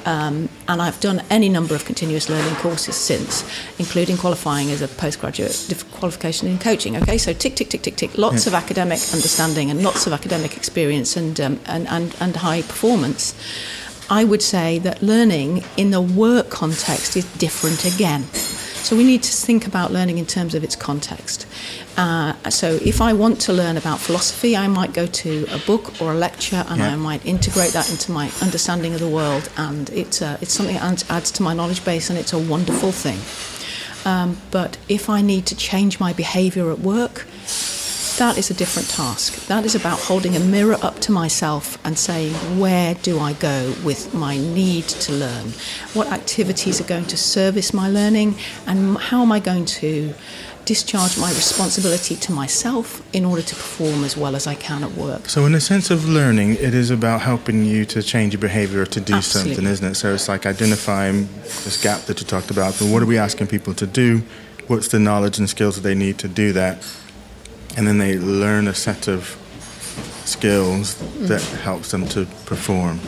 Um, 0.07 0.49
and 0.69 0.81
I've 0.81 1.01
done 1.01 1.23
any 1.29 1.49
number 1.49 1.75
of 1.75 1.85
continuous 1.85 2.29
learning 2.29 2.55
courses 2.57 2.95
since, 2.95 3.45
including 3.81 4.17
qualifying 4.19 4.71
as 4.71 4.83
a 4.83 4.89
postgraduate 4.89 5.85
qualification 5.91 6.47
in 6.47 6.59
coaching. 6.61 6.97
Okay, 6.97 7.19
so 7.19 7.33
tick, 7.33 7.57
tick, 7.57 7.71
tick, 7.71 7.83
tick, 7.83 7.97
tick. 7.97 8.17
Lots 8.17 8.47
of 8.47 8.55
academic 8.55 9.01
understanding 9.13 9.69
and 9.69 9.83
lots 9.83 10.07
of 10.07 10.13
academic 10.13 10.57
experience 10.57 11.17
and, 11.17 11.41
um, 11.41 11.59
and, 11.67 11.89
and, 11.89 12.15
and 12.21 12.37
high 12.37 12.63
performance. 12.63 13.35
I 14.11 14.25
would 14.25 14.43
say 14.43 14.79
that 14.81 15.03
learning 15.03 15.63
in 15.77 15.91
the 15.93 16.01
work 16.01 16.51
context 16.51 17.17
is 17.17 17.25
different 17.39 17.85
again. 17.85 18.25
So 18.83 18.97
we 18.97 19.05
need 19.05 19.23
to 19.23 19.33
think 19.33 19.67
about 19.67 19.93
learning 19.93 20.19
in 20.19 20.27
terms 20.27 20.55
of 20.55 20.65
its 20.65 20.75
context. 20.75 21.47
Uh, 21.97 22.33
so 22.51 22.79
if 22.83 23.01
I 23.01 23.13
want 23.13 23.41
to 23.43 23.53
learn 23.53 23.77
about 23.77 24.01
philosophy, 24.01 24.57
I 24.57 24.67
might 24.69 24.93
go 24.93 25.07
to 25.07 25.47
a 25.53 25.59
book 25.59 26.01
or 26.01 26.13
a 26.13 26.17
lecture, 26.17 26.65
and 26.69 26.81
Yeah. 26.81 26.93
I 26.93 26.97
might 26.97 27.25
integrate 27.25 27.73
that 27.73 27.89
into 27.91 28.11
my 28.11 28.31
understanding 28.43 28.95
of 28.95 29.01
the 29.01 29.09
world, 29.09 29.49
and 29.57 29.91
it's 29.91 30.21
uh, 30.23 30.39
it's 30.41 30.55
something 30.55 30.77
that 30.77 31.05
adds- 31.11 31.31
to 31.33 31.43
my 31.43 31.55
knowledge 31.55 31.85
base, 31.85 32.11
and 32.11 32.19
it's 32.19 32.33
a 32.33 32.39
wonderful 32.39 32.91
thing. 32.91 33.21
Um, 34.05 34.39
but 34.51 34.79
if 34.89 35.09
I 35.11 35.21
need 35.21 35.45
to 35.47 35.55
change 35.55 36.01
my 36.01 36.13
behaviour 36.15 36.73
at 36.73 36.79
work, 36.81 37.27
that 38.21 38.37
is 38.37 38.51
a 38.51 38.55
different 38.55 38.87
task. 38.91 39.47
That 39.47 39.65
is 39.65 39.75
about 39.75 39.99
holding 39.99 40.37
a 40.37 40.41
mirror 40.41 40.77
up 40.83 40.99
to 41.01 41.11
myself 41.11 41.79
and 41.87 41.99
saying, 41.99 42.35
where 42.61 42.95
do 42.97 43.19
I 43.19 43.33
go 43.33 43.75
with 43.83 44.13
my 44.13 44.37
need 44.37 44.89
to 45.05 45.13
learn? 45.13 45.47
What 45.95 46.13
activities 46.13 46.83
are 46.83 46.85
going 46.85 47.07
to 47.07 47.17
service 47.17 47.73
my 47.73 47.89
learning? 47.89 48.35
And 48.67 48.99
how 48.99 49.23
am 49.23 49.33
I 49.33 49.41
going 49.41 49.65
to 49.81 50.13
discharge 50.67 51.19
my 51.19 51.31
responsibility 51.31 52.15
to 52.17 52.31
myself 52.31 53.03
in 53.15 53.25
order 53.25 53.41
to 53.41 53.55
perform 53.55 54.05
as 54.05 54.19
well 54.19 54.37
as 54.37 54.47
I 54.47 54.55
can 54.55 54.85
at 54.85 54.93
work? 54.93 55.27
So, 55.31 55.47
in 55.47 55.53
the 55.53 55.61
sense 55.61 55.91
of 55.91 56.07
learning, 56.07 56.57
it 56.57 56.75
is 56.75 56.91
about 56.91 57.23
helping 57.23 57.65
you 57.65 57.87
to 57.87 58.03
change 58.03 58.35
your 58.35 58.41
behavior 58.43 58.83
or 58.83 58.87
to 58.87 59.01
do 59.01 59.15
Absolutely. 59.15 59.55
something, 59.55 59.73
isn't 59.73 59.93
it? 59.93 59.95
So, 59.95 60.13
it's 60.13 60.29
like 60.29 60.45
identifying 60.45 61.27
this 61.65 61.83
gap 61.83 62.03
that 62.03 62.21
you 62.21 62.27
talked 62.27 62.51
about. 62.51 62.79
But 62.79 62.89
what 62.93 63.03
are 63.03 63.07
we 63.07 63.17
asking 63.17 63.47
people 63.47 63.73
to 63.77 63.87
do? 63.87 64.23
What's 64.67 64.89
the 64.89 64.99
knowledge 64.99 65.39
and 65.39 65.49
skills 65.49 65.77
that 65.77 65.83
they 65.89 65.95
need 65.95 66.19
to 66.19 66.29
do 66.29 66.53
that? 66.53 66.85
And 67.77 67.87
then 67.87 67.99
they 67.99 68.19
learn 68.19 68.69
a 68.69 68.75
set 68.75 69.09
of 69.09 69.37
skills 70.25 70.97
that 71.29 71.43
helps 71.63 71.91
them 71.91 72.07
to 72.09 72.27
perform. 72.47 73.01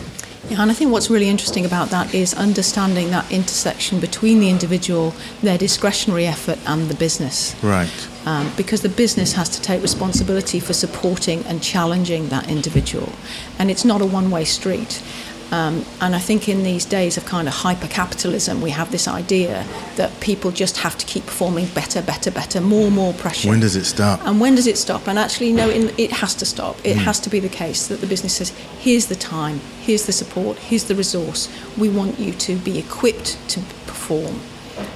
Yeah, 0.49 0.61
and 0.63 0.71
I 0.71 0.75
think 0.75 0.91
what's 0.91 1.09
really 1.09 1.29
interesting 1.29 1.65
about 1.65 1.91
that 1.91 2.13
is 2.15 2.35
understanding 2.35 3.11
that 3.11 3.31
intersection 3.31 4.01
between 4.01 4.41
the 4.41 4.51
individual, 4.51 5.15
their 5.41 5.57
discretionary 5.57 6.27
effort, 6.27 6.59
and 6.67 6.89
the 6.89 6.95
business. 6.95 7.55
Right. 7.63 7.91
um, 8.27 8.53
because 8.57 8.83
the 8.83 8.89
business 8.89 9.33
has 9.33 9.49
to 9.51 9.61
take 9.61 9.83
responsibility 9.83 10.61
for 10.61 10.73
supporting 10.73 11.45
and 11.47 11.63
challenging 11.63 12.29
that 12.29 12.49
individual. 12.49 13.13
And 13.59 13.71
it's 13.71 13.85
not 13.85 14.01
a 14.01 14.07
one 14.07 14.31
way 14.31 14.45
street. 14.45 15.03
Um, 15.53 15.85
and 16.01 16.15
I 16.15 16.19
think 16.19 16.49
in 16.49 16.63
these 16.63 16.87
days 16.87 17.19
of 17.19 17.27
kind 17.27 17.47
of 17.47 17.53
hyper 17.53 17.87
capitalism, 17.87 18.63
we 18.63 18.71
have 18.71 18.91
this 18.91 19.07
idea 19.07 19.67
that 19.97 20.19
people 20.21 20.51
just 20.51 20.79
have 20.79 20.97
to 20.97 21.05
keep 21.05 21.27
performing 21.27 21.67
better, 21.67 22.01
better, 22.01 22.31
better, 22.31 22.61
more, 22.63 22.91
more 22.91 23.13
pressure. 23.13 23.51
When 23.51 23.61
does 23.61 23.77
it 23.77 23.85
stop? 23.85 24.27
And 24.27 24.41
when 24.41 24.55
does 24.55 24.67
it 24.67 24.79
stop? 24.79 25.07
And 25.07 25.19
actually, 25.19 25.53
no, 25.53 25.69
in, 25.69 25.93
it 25.99 26.11
has 26.11 26.35
to 26.37 26.47
stop. 26.47 26.77
It 26.85 26.97
has 26.97 27.21
to 27.21 27.31
be 27.31 27.39
the 27.39 27.51
case 27.51 27.87
that 27.89 28.01
the 28.01 28.07
business 28.07 28.37
says, 28.37 28.49
here's 28.79 29.07
the 29.07 29.15
time, 29.15 29.61
here's 29.83 30.07
the 30.07 30.13
support, 30.13 30.57
here's 30.57 30.85
the 30.85 30.95
resource. 30.95 31.51
We 31.77 31.91
want 31.91 32.19
you 32.19 32.33
to 32.33 32.57
be 32.57 32.79
equipped 32.79 33.37
to 33.51 33.61
perform. 33.87 34.41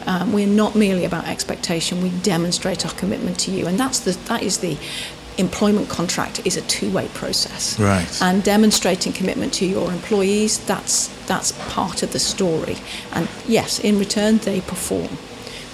Um, 0.06 0.32
we're 0.32 0.46
not 0.46 0.74
merely 0.74 1.04
about 1.04 1.26
expectation. 1.26 2.02
We 2.02 2.08
demonstrate 2.08 2.86
our 2.86 2.92
commitment 2.92 3.38
to 3.40 3.50
you, 3.50 3.66
and 3.66 3.78
that's 3.78 4.00
the 4.00 4.12
that 4.28 4.42
is 4.42 4.58
the 4.58 4.78
employment 5.38 5.88
contract 5.88 6.46
is 6.46 6.56
a 6.56 6.62
two-way 6.62 7.08
process. 7.14 7.78
Right. 7.78 8.22
And 8.22 8.42
demonstrating 8.42 9.12
commitment 9.12 9.52
to 9.54 9.66
your 9.66 9.92
employees 9.92 10.58
that's 10.66 11.08
that's 11.26 11.52
part 11.72 12.02
of 12.02 12.12
the 12.12 12.18
story. 12.18 12.76
And 13.12 13.28
yes, 13.46 13.78
in 13.80 13.98
return 13.98 14.38
they 14.38 14.60
perform. 14.60 15.18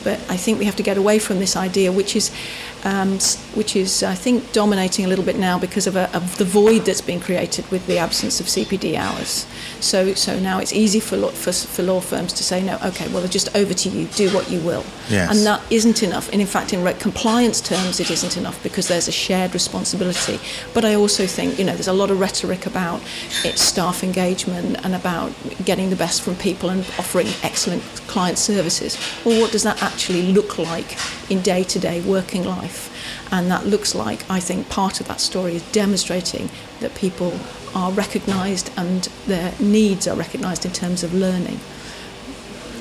But 0.04 0.18
I 0.28 0.36
think 0.36 0.58
we 0.58 0.64
have 0.64 0.76
to 0.76 0.82
get 0.82 0.96
away 0.96 1.18
from 1.18 1.38
this 1.38 1.54
idea, 1.56 1.92
which 1.92 2.16
is, 2.16 2.32
um, 2.84 3.18
which 3.54 3.76
is, 3.76 4.02
I 4.02 4.14
think, 4.14 4.52
dominating 4.52 5.04
a 5.04 5.08
little 5.08 5.24
bit 5.24 5.38
now 5.38 5.58
because 5.58 5.86
of, 5.86 5.96
a, 5.96 6.14
of 6.14 6.36
the 6.38 6.44
void 6.44 6.84
that's 6.84 7.00
been 7.00 7.20
created 7.20 7.70
with 7.70 7.86
the 7.86 7.98
absence 7.98 8.40
of 8.40 8.46
CPD 8.46 8.96
hours. 8.96 9.46
So, 9.80 10.14
so 10.14 10.38
now 10.40 10.58
it's 10.58 10.72
easy 10.72 11.00
for 11.00 11.16
law, 11.16 11.30
for, 11.30 11.52
for 11.52 11.82
law 11.82 12.00
firms 12.00 12.32
to 12.34 12.44
say, 12.44 12.62
no, 12.62 12.78
okay, 12.84 13.08
well, 13.12 13.26
just 13.28 13.54
over 13.54 13.72
to 13.72 13.88
you, 13.88 14.06
do 14.08 14.30
what 14.34 14.50
you 14.50 14.60
will. 14.60 14.84
Yes. 15.08 15.30
And 15.30 15.46
that 15.46 15.62
isn't 15.70 16.02
enough. 16.02 16.30
And 16.32 16.40
in 16.40 16.46
fact, 16.46 16.72
in 16.72 16.82
compliance 16.94 17.60
terms, 17.60 18.00
it 18.00 18.10
isn't 18.10 18.36
enough 18.36 18.60
because 18.62 18.88
there's 18.88 19.08
a 19.08 19.12
shared 19.12 19.54
responsibility. 19.54 20.40
But 20.74 20.84
I 20.84 20.94
also 20.94 21.26
think, 21.26 21.58
you 21.58 21.64
know, 21.64 21.74
there's 21.74 21.88
a 21.88 21.92
lot 21.92 22.10
of 22.10 22.18
rhetoric 22.18 22.66
about 22.66 23.00
it, 23.44 23.58
staff 23.58 24.02
engagement 24.02 24.84
and 24.84 24.94
about 24.94 25.32
getting 25.64 25.90
the 25.90 25.96
best 25.96 26.22
from 26.22 26.34
people 26.36 26.70
and 26.70 26.80
offering 26.98 27.28
excellent 27.42 27.82
client 28.06 28.38
services. 28.38 28.98
Well, 29.24 29.40
what 29.40 29.52
does 29.52 29.62
that 29.62 29.82
actually 29.82 30.32
look 30.32 30.58
like 30.58 30.98
in 31.30 31.40
day 31.42 31.62
to 31.64 31.78
day 31.78 32.00
working 32.00 32.44
life? 32.44 32.71
And 33.32 33.50
that 33.50 33.66
looks 33.66 33.94
like, 33.94 34.30
I 34.30 34.40
think, 34.40 34.68
part 34.68 35.00
of 35.00 35.08
that 35.08 35.20
story 35.20 35.56
is 35.56 35.72
demonstrating 35.72 36.50
that 36.80 36.94
people 36.94 37.32
are 37.74 37.90
recognised 37.90 38.70
and 38.76 39.04
their 39.26 39.54
needs 39.58 40.06
are 40.06 40.14
recognised 40.14 40.66
in 40.66 40.72
terms 40.72 41.02
of 41.02 41.14
learning. 41.14 41.58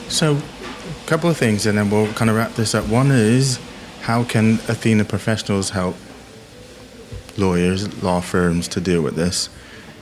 So, 0.09 0.35
a 0.35 1.07
couple 1.07 1.29
of 1.29 1.37
things, 1.37 1.65
and 1.65 1.77
then 1.77 1.89
we'll 1.89 2.11
kind 2.13 2.29
of 2.29 2.35
wrap 2.35 2.53
this 2.55 2.75
up. 2.75 2.85
One 2.89 3.11
is 3.11 3.59
how 4.01 4.25
can 4.25 4.55
Athena 4.67 5.05
professionals 5.05 5.69
help 5.69 5.95
lawyers, 7.37 8.03
law 8.03 8.19
firms 8.19 8.67
to 8.69 8.81
deal 8.81 9.01
with 9.01 9.15
this? 9.15 9.49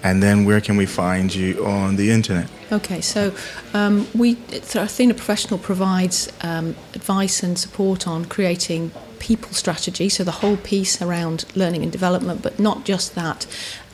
And 0.01 0.23
then 0.23 0.45
where 0.45 0.62
can 0.62 0.77
we 0.77 0.85
find 0.85 1.33
you 1.35 1.63
on 1.65 1.95
the 1.97 2.09
internet? 2.09 2.49
Okay, 2.71 3.01
so 3.01 3.33
um, 3.73 4.07
we, 4.15 4.38
Athena 4.51 5.13
Professional 5.13 5.59
provides 5.59 6.31
um, 6.41 6.75
advice 6.93 7.43
and 7.43 7.57
support 7.57 8.07
on 8.07 8.25
creating 8.25 8.91
people 9.19 9.51
strategy, 9.51 10.10
so 10.10 10.23
the 10.23 10.32
whole 10.32 10.58
piece 10.58 11.01
around 11.01 11.45
learning 11.55 11.84
and 11.84 11.91
development, 11.91 12.41
but 12.41 12.60
not 12.60 12.86
just 12.86 13.15
that, 13.15 13.45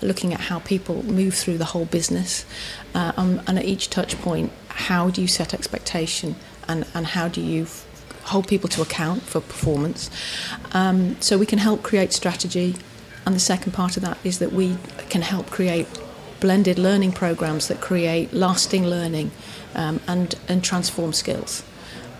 looking 0.01 0.33
at 0.33 0.41
how 0.41 0.59
people 0.59 1.03
move 1.03 1.33
through 1.33 1.57
the 1.57 1.65
whole 1.65 1.85
business. 1.85 2.45
Uh, 2.93 3.11
um, 3.17 3.41
and 3.47 3.57
at 3.59 3.65
each 3.65 3.89
touch 3.89 4.19
point, 4.21 4.51
how 4.69 5.09
do 5.09 5.21
you 5.21 5.27
set 5.27 5.53
expectation 5.53 6.35
and, 6.67 6.85
and 6.93 7.07
how 7.07 7.27
do 7.27 7.41
you 7.41 7.63
f- 7.63 7.85
hold 8.23 8.47
people 8.47 8.69
to 8.69 8.81
account 8.81 9.21
for 9.23 9.41
performance? 9.41 10.09
Um, 10.73 11.19
so 11.21 11.37
we 11.37 11.45
can 11.45 11.59
help 11.59 11.83
create 11.83 12.13
strategy. 12.13 12.75
And 13.25 13.35
the 13.35 13.39
second 13.39 13.71
part 13.71 13.97
of 13.97 14.03
that 14.03 14.17
is 14.23 14.39
that 14.39 14.51
we 14.51 14.77
can 15.09 15.21
help 15.21 15.49
create 15.49 15.87
blended 16.39 16.77
learning 16.77 17.11
programs 17.11 17.67
that 17.67 17.81
create 17.81 18.33
lasting 18.33 18.85
learning 18.85 19.31
um, 19.73 19.99
and, 20.07 20.35
and 20.47 20.63
transform 20.63 21.13
skills. 21.13 21.63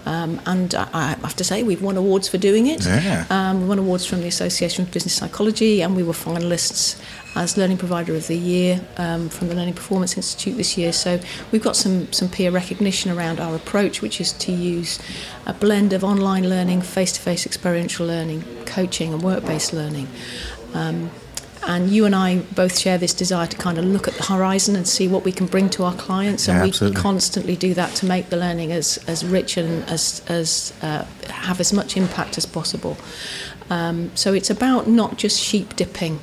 Um, 0.06 0.40
and 0.46 0.76
I, 0.76 1.16
have 1.22 1.36
to 1.38 1.44
say, 1.44 1.64
we've 1.64 1.82
won 1.82 1.98
awards 1.98 2.28
for 2.28 2.38
doing 2.38 2.68
it. 2.68 2.86
Yeah. 2.86 3.26
Um, 3.30 3.62
we 3.62 3.68
won 3.68 3.80
awards 3.80 4.06
from 4.06 4.22
the 4.22 4.28
Association 4.28 4.86
of 4.86 4.92
Business 4.92 5.14
Psychology, 5.14 5.82
and 5.82 5.96
we 5.96 6.04
were 6.04 6.14
finalists 6.14 7.02
as 7.36 7.58
Learning 7.58 7.78
Provider 7.78 8.16
of 8.16 8.28
the 8.28 8.38
Year 8.38 8.80
um, 8.98 9.30
from 9.30 9.50
the 9.50 9.56
Learning 9.56 9.74
Performance 9.74 10.16
Institute 10.16 10.58
this 10.58 10.78
year. 10.78 10.94
So 10.94 11.20
we've 11.52 11.64
got 11.64 11.76
some, 11.76 12.12
some 12.14 12.30
peer 12.30 12.52
recognition 12.52 13.12
around 13.12 13.40
our 13.40 13.56
approach, 13.56 14.02
which 14.02 14.22
is 14.22 14.32
to 14.34 14.52
use 14.52 15.00
a 15.46 15.54
blend 15.54 15.92
of 15.92 16.04
online 16.04 16.48
learning, 16.48 16.82
face 16.82 17.12
to 17.14 17.20
face 17.20 17.46
experiential 17.46 18.06
learning, 18.06 18.44
coaching, 18.66 19.14
and 19.14 19.22
work 19.22 19.46
based 19.46 19.74
learning. 19.74 20.08
Um, 20.74 21.10
and 21.68 21.90
you 21.90 22.06
and 22.06 22.16
I 22.16 22.40
both 22.56 22.78
share 22.78 22.98
this 22.98 23.14
desire 23.14 23.48
to 23.48 23.58
kind 23.58 23.78
of 23.78 23.86
look 23.86 24.08
at 24.08 24.14
the 24.16 24.24
horizon 24.24 24.76
and 24.76 24.88
see 24.88 25.08
what 25.08 25.24
we 25.26 25.32
can 25.32 25.48
bring 25.48 25.70
to 25.72 25.84
our 25.84 25.94
clients, 25.96 26.48
and 26.48 26.58
Yeah, 26.58 26.64
we 26.64 26.70
absolutely. 26.70 27.02
constantly 27.02 27.56
do 27.56 27.74
that 27.74 27.96
to 27.96 28.06
make 28.06 28.30
the 28.30 28.38
learning 28.38 28.72
as, 28.72 29.00
as 29.08 29.26
rich 29.26 29.58
and 29.58 29.84
as, 29.90 30.22
as 30.28 30.74
uh, 30.82 31.06
have 31.30 31.60
as 31.60 31.74
much 31.74 31.98
impact 31.98 32.38
as 32.38 32.46
possible. 32.46 32.98
Um, 33.70 34.12
so 34.16 34.34
it's 34.34 34.50
about 34.50 34.88
not 34.88 35.18
just 35.18 35.40
sheep 35.42 35.76
dipping. 35.76 36.20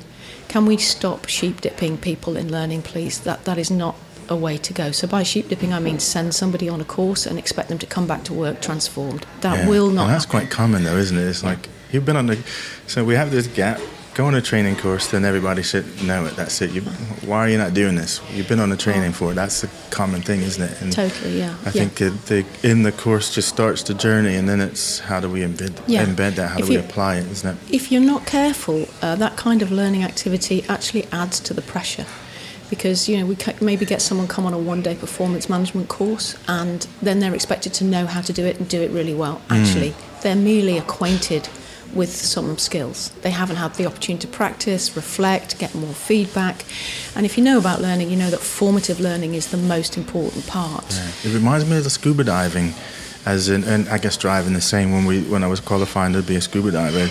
Can 0.47 0.65
we 0.65 0.77
stop 0.77 1.27
sheep 1.27 1.61
dipping 1.61 1.97
people 1.97 2.37
in 2.37 2.51
learning, 2.51 2.83
please? 2.83 3.19
That 3.21 3.43
that 3.45 3.57
is 3.57 3.69
not 3.71 3.95
a 4.29 4.35
way 4.35 4.55
to 4.57 4.71
go. 4.71 4.91
So 4.91 5.07
by 5.07 5.23
sheep 5.23 5.49
dipping, 5.49 5.73
I 5.73 5.79
mean 5.79 5.99
send 5.99 6.33
somebody 6.35 6.69
on 6.69 6.79
a 6.79 6.85
course 6.85 7.25
and 7.25 7.37
expect 7.37 7.67
them 7.69 7.79
to 7.79 7.85
come 7.85 8.07
back 8.07 8.23
to 8.25 8.33
work 8.33 8.61
transformed. 8.61 9.25
That 9.41 9.57
Yeah. 9.57 9.67
will 9.67 9.89
not. 9.89 10.03
And 10.03 10.11
that's 10.13 10.25
happen. 10.25 10.39
quite 10.41 10.49
common, 10.51 10.83
though, 10.85 10.95
isn't 10.95 11.17
it? 11.17 11.23
It's 11.27 11.43
like 11.43 11.67
you've 11.91 12.05
been 12.05 12.15
on 12.15 12.27
the. 12.27 12.37
So 12.87 13.03
we 13.03 13.15
have 13.15 13.31
this 13.31 13.47
gap. 13.47 13.81
Go 14.15 14.25
on 14.27 14.35
a 14.35 14.41
training 14.43 14.75
course, 14.75 15.07
then 15.09 15.25
everybody 15.25 15.63
should 15.63 15.85
know 16.03 16.25
it. 16.27 16.35
That's 16.35 16.61
it. 16.61 16.69
You, 16.69 16.81
why 17.25 17.39
are 17.39 17.49
you 17.49 17.57
not 17.57 17.73
doing 17.73 17.95
this? 17.95 18.21
You've 18.31 18.47
been 18.47 18.59
on 18.59 18.71
a 18.71 18.77
training 18.77 19.11
for 19.11 19.31
it. 19.31 19.33
That's 19.33 19.63
a 19.63 19.69
common 19.89 20.21
thing, 20.21 20.41
isn't 20.41 20.61
it? 20.61 20.81
And 20.83 20.93
Totally, 20.93 21.39
yeah. 21.39 21.55
I 21.61 21.65
yeah. 21.65 21.71
think 21.71 21.99
it, 21.99 22.11
the, 22.27 22.45
in 22.61 22.83
the 22.83 22.91
course 22.91 23.33
just 23.33 23.49
starts 23.49 23.81
the 23.81 23.95
journey, 23.95 24.35
and 24.35 24.47
then 24.47 24.61
it's 24.61 24.99
how 24.99 25.19
do 25.19 25.27
we 25.31 25.39
embed, 25.41 25.81
Yeah. 25.87 26.05
embed 26.05 26.35
that? 26.35 26.49
How 26.51 26.59
If 26.59 26.65
do 26.65 26.69
we 26.69 26.75
you- 26.75 26.81
apply 26.83 27.15
it? 27.17 27.31
Isn't 27.31 27.57
it? 27.57 27.73
if 27.73 27.91
you're 27.91 28.01
not 28.03 28.27
careful, 28.27 28.87
uh, 29.01 29.15
that 29.15 29.35
kind 29.35 29.63
of 29.63 29.71
learning 29.71 30.03
activity 30.03 30.63
actually 30.69 31.07
adds 31.11 31.39
to 31.39 31.53
the 31.55 31.63
pressure. 31.63 32.05
Because 32.69 33.07
you 33.09 33.17
know 33.17 33.25
we 33.27 33.37
maybe 33.61 33.85
get 33.85 34.01
someone 34.01 34.27
come 34.27 34.45
on 34.47 34.53
a 34.53 34.57
one-day 34.57 34.95
performance 34.95 35.47
management 35.49 35.89
course, 35.89 36.35
and 36.47 36.87
then 37.03 37.19
they're 37.19 37.35
expected 37.35 37.73
to 37.75 37.83
know 37.83 38.05
how 38.07 38.21
to 38.21 38.33
do 38.33 38.45
it 38.45 38.57
and 38.59 38.67
do 38.67 38.81
it 38.81 38.89
really 38.91 39.13
well. 39.13 39.41
Actually, 39.49 39.93
they're 40.21 40.35
merely 40.35 40.77
acquainted 40.79 41.47
with 41.93 42.13
some 42.15 42.57
skills. 42.57 43.09
They 43.21 43.29
haven't 43.31 43.57
had 43.57 43.73
the 43.75 43.85
opportunity 43.85 44.27
to 44.27 44.33
practice, 44.33 44.95
reflect, 44.95 45.59
get 45.59 45.73
more 45.75 45.93
feedback. 45.93 46.63
And 47.15 47.25
if 47.25 47.37
you 47.37 47.43
know 47.43 47.57
about 47.57 47.81
learning, 47.81 48.09
you 48.09 48.17
know 48.17 48.29
that 48.29 48.39
formative 48.39 48.99
learning 48.99 49.33
is 49.35 49.47
the 49.51 49.57
most 49.57 49.97
important 49.97 50.47
part. 50.47 50.85
It 51.23 51.33
reminds 51.33 51.65
me 51.69 51.77
of 51.77 51.83
the 51.83 51.89
scuba 51.89 52.23
diving, 52.23 52.73
as 53.25 53.49
in, 53.49 53.63
and 53.63 53.87
I 53.89 53.97
guess 53.97 54.17
driving 54.17 54.53
the 54.53 54.61
same. 54.61 54.91
When 54.91 55.05
we 55.05 55.21
when 55.23 55.43
I 55.43 55.47
was 55.47 55.59
qualifying 55.59 56.13
to 56.13 56.21
be 56.21 56.35
a 56.35 56.41
scuba 56.41 56.71
diver, 56.71 57.09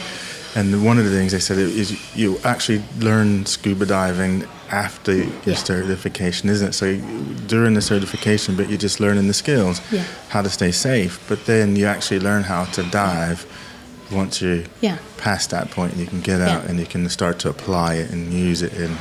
and 0.54 0.84
one 0.84 0.98
of 0.98 1.04
the 1.04 1.10
things 1.10 1.32
they 1.32 1.38
said 1.40 1.58
is 1.58 1.96
you 2.16 2.38
actually 2.44 2.82
learn 2.98 3.46
scuba 3.46 3.86
diving 3.86 4.44
after 4.70 5.14
your 5.14 5.26
Yeah. 5.44 5.54
certification, 5.56 6.48
isn't 6.48 6.68
it? 6.68 6.72
So 6.72 6.86
you- 6.86 7.02
during 7.46 7.74
the 7.74 7.82
certification, 7.82 8.56
but 8.56 8.68
you're 8.68 8.78
just 8.78 9.00
learning 9.00 9.26
the 9.28 9.34
skills, 9.34 9.80
Yeah. 9.90 10.02
how 10.28 10.42
to 10.42 10.48
stay 10.50 10.72
safe. 10.72 11.18
But 11.28 11.44
then 11.46 11.76
you 11.76 11.86
actually 11.86 12.20
learn 12.20 12.44
how 12.44 12.64
to 12.76 12.82
dive 12.82 13.44
once 14.12 14.40
you're 14.42 14.64
Yeah. 14.80 14.98
past 15.16 15.50
that 15.50 15.70
point, 15.70 15.92
and 15.92 16.00
you 16.00 16.06
can 16.06 16.20
get 16.20 16.40
out 16.40 16.62
Yeah. 16.64 16.68
and 16.70 16.78
you 16.78 16.86
can 16.86 17.08
start 17.08 17.38
to 17.40 17.48
apply 17.48 17.94
it 17.94 18.10
and 18.10 18.32
use 18.32 18.62
it 18.62 18.72
and 18.74 18.96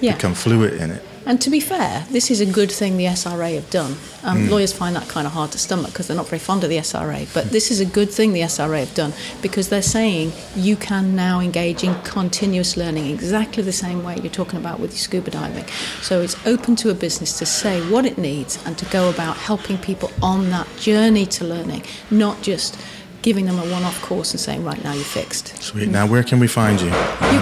Yeah. 0.00 0.14
become 0.14 0.34
fluent 0.34 0.74
in 0.74 0.90
it. 0.90 1.02
And 1.26 1.42
to 1.42 1.50
be 1.50 1.60
fair, 1.60 2.06
this 2.10 2.30
is 2.30 2.40
a 2.40 2.46
good 2.46 2.72
thing 2.72 2.96
the 2.96 3.06
SRA 3.06 3.54
have 3.54 3.68
done. 3.68 3.96
Um, 4.24 4.48
Lawyers 4.48 4.72
find 4.72 4.96
that 4.96 5.08
kind 5.08 5.26
of 5.26 5.34
hard 5.34 5.50
to 5.52 5.58
stomach 5.58 5.88
because 5.92 6.06
they're 6.06 6.16
not 6.16 6.26
very 6.26 6.38
fond 6.38 6.64
of 6.64 6.70
the 6.70 6.78
SRA. 6.78 7.26
But 7.34 7.50
this 7.50 7.70
is 7.70 7.80
a 7.80 7.84
good 7.84 8.10
thing 8.10 8.32
the 8.32 8.40
SRA 8.42 8.80
have 8.80 8.94
done 8.94 9.12
because 9.42 9.68
they're 9.68 9.82
saying 9.82 10.32
you 10.56 10.74
can 10.74 11.14
now 11.14 11.40
engage 11.40 11.84
in 11.84 11.94
continuous 12.02 12.78
learning 12.78 13.10
exactly 13.10 13.62
the 13.62 13.72
same 13.74 14.02
way 14.02 14.16
you're 14.22 14.32
talking 14.32 14.58
about 14.58 14.80
with 14.80 14.92
your 14.92 15.00
scuba 15.00 15.30
diving. 15.30 15.66
So 16.00 16.22
it's 16.22 16.36
open 16.46 16.76
to 16.76 16.88
a 16.88 16.94
business 16.94 17.36
to 17.40 17.44
say 17.46 17.82
what 17.90 18.06
it 18.06 18.16
needs 18.16 18.58
and 18.64 18.78
to 18.78 18.86
go 18.86 19.10
about 19.10 19.36
helping 19.36 19.76
people 19.76 20.10
on 20.22 20.48
that 20.50 20.66
journey 20.80 21.26
to 21.26 21.44
learning, 21.44 21.82
not 22.10 22.40
just 22.40 22.78
giving 23.22 23.46
them 23.46 23.58
a 23.58 23.62
one 23.72 23.82
off 23.84 24.00
course 24.02 24.32
and 24.32 24.40
saying, 24.40 24.64
right 24.64 24.82
now 24.84 24.92
you're 24.92 25.04
fixed. 25.04 25.56
Sweet. 25.62 25.88
Now, 25.88 26.06
where 26.06 26.22
can 26.22 26.38
we 26.40 26.46
find 26.48 26.80
you? 26.80 26.86
You 26.86 26.92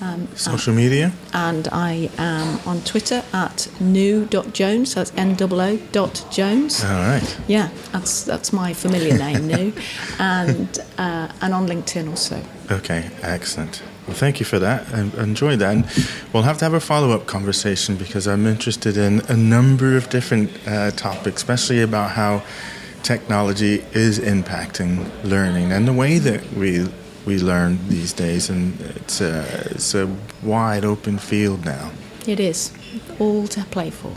Um, 0.00 0.28
Social 0.36 0.72
media? 0.74 1.12
and 1.32 1.66
I 1.72 2.08
am 2.18 2.60
on 2.66 2.82
Twitter 2.82 3.24
at 3.32 3.66
noo.jones, 3.80 4.92
so 4.92 5.00
that's 5.00 5.12
N-O-O 5.16 5.76
dot 5.90 6.24
Jones. 6.30 6.84
All 6.84 6.90
right. 6.90 7.36
Yeah, 7.48 7.70
that's 7.90 8.22
that's 8.22 8.52
my 8.52 8.72
familiar 8.74 9.18
name, 9.18 9.48
Noo, 9.48 9.72
and 10.20 10.78
uh, 10.98 11.32
and 11.40 11.52
on 11.52 11.66
LinkedIn 11.66 12.08
also. 12.08 12.40
Okay, 12.70 13.10
excellent. 13.22 13.82
Well, 14.08 14.16
thank 14.16 14.40
you 14.40 14.46
for 14.46 14.58
that. 14.58 14.86
I 14.94 15.00
enjoyed 15.22 15.58
that. 15.58 15.76
And 15.76 16.10
we'll 16.32 16.44
have 16.44 16.56
to 16.58 16.64
have 16.64 16.72
a 16.72 16.80
follow 16.80 17.10
up 17.10 17.26
conversation 17.26 17.96
because 17.96 18.26
I'm 18.26 18.46
interested 18.46 18.96
in 18.96 19.20
a 19.28 19.36
number 19.36 19.98
of 19.98 20.08
different 20.08 20.50
uh, 20.66 20.92
topics, 20.92 21.42
especially 21.42 21.82
about 21.82 22.12
how 22.12 22.42
technology 23.02 23.84
is 23.92 24.18
impacting 24.18 25.06
learning 25.24 25.72
and 25.72 25.86
the 25.86 25.92
way 25.92 26.18
that 26.18 26.42
we 26.54 26.88
we 27.26 27.38
learn 27.38 27.78
these 27.88 28.14
days. 28.14 28.48
And 28.48 28.80
it's 28.96 29.20
a, 29.20 29.42
it's 29.72 29.94
a 29.94 30.08
wide 30.42 30.86
open 30.86 31.18
field 31.18 31.66
now. 31.66 31.90
It 32.26 32.40
is 32.40 32.72
all 33.18 33.46
to 33.48 33.62
play 33.64 33.90
for. 33.90 34.16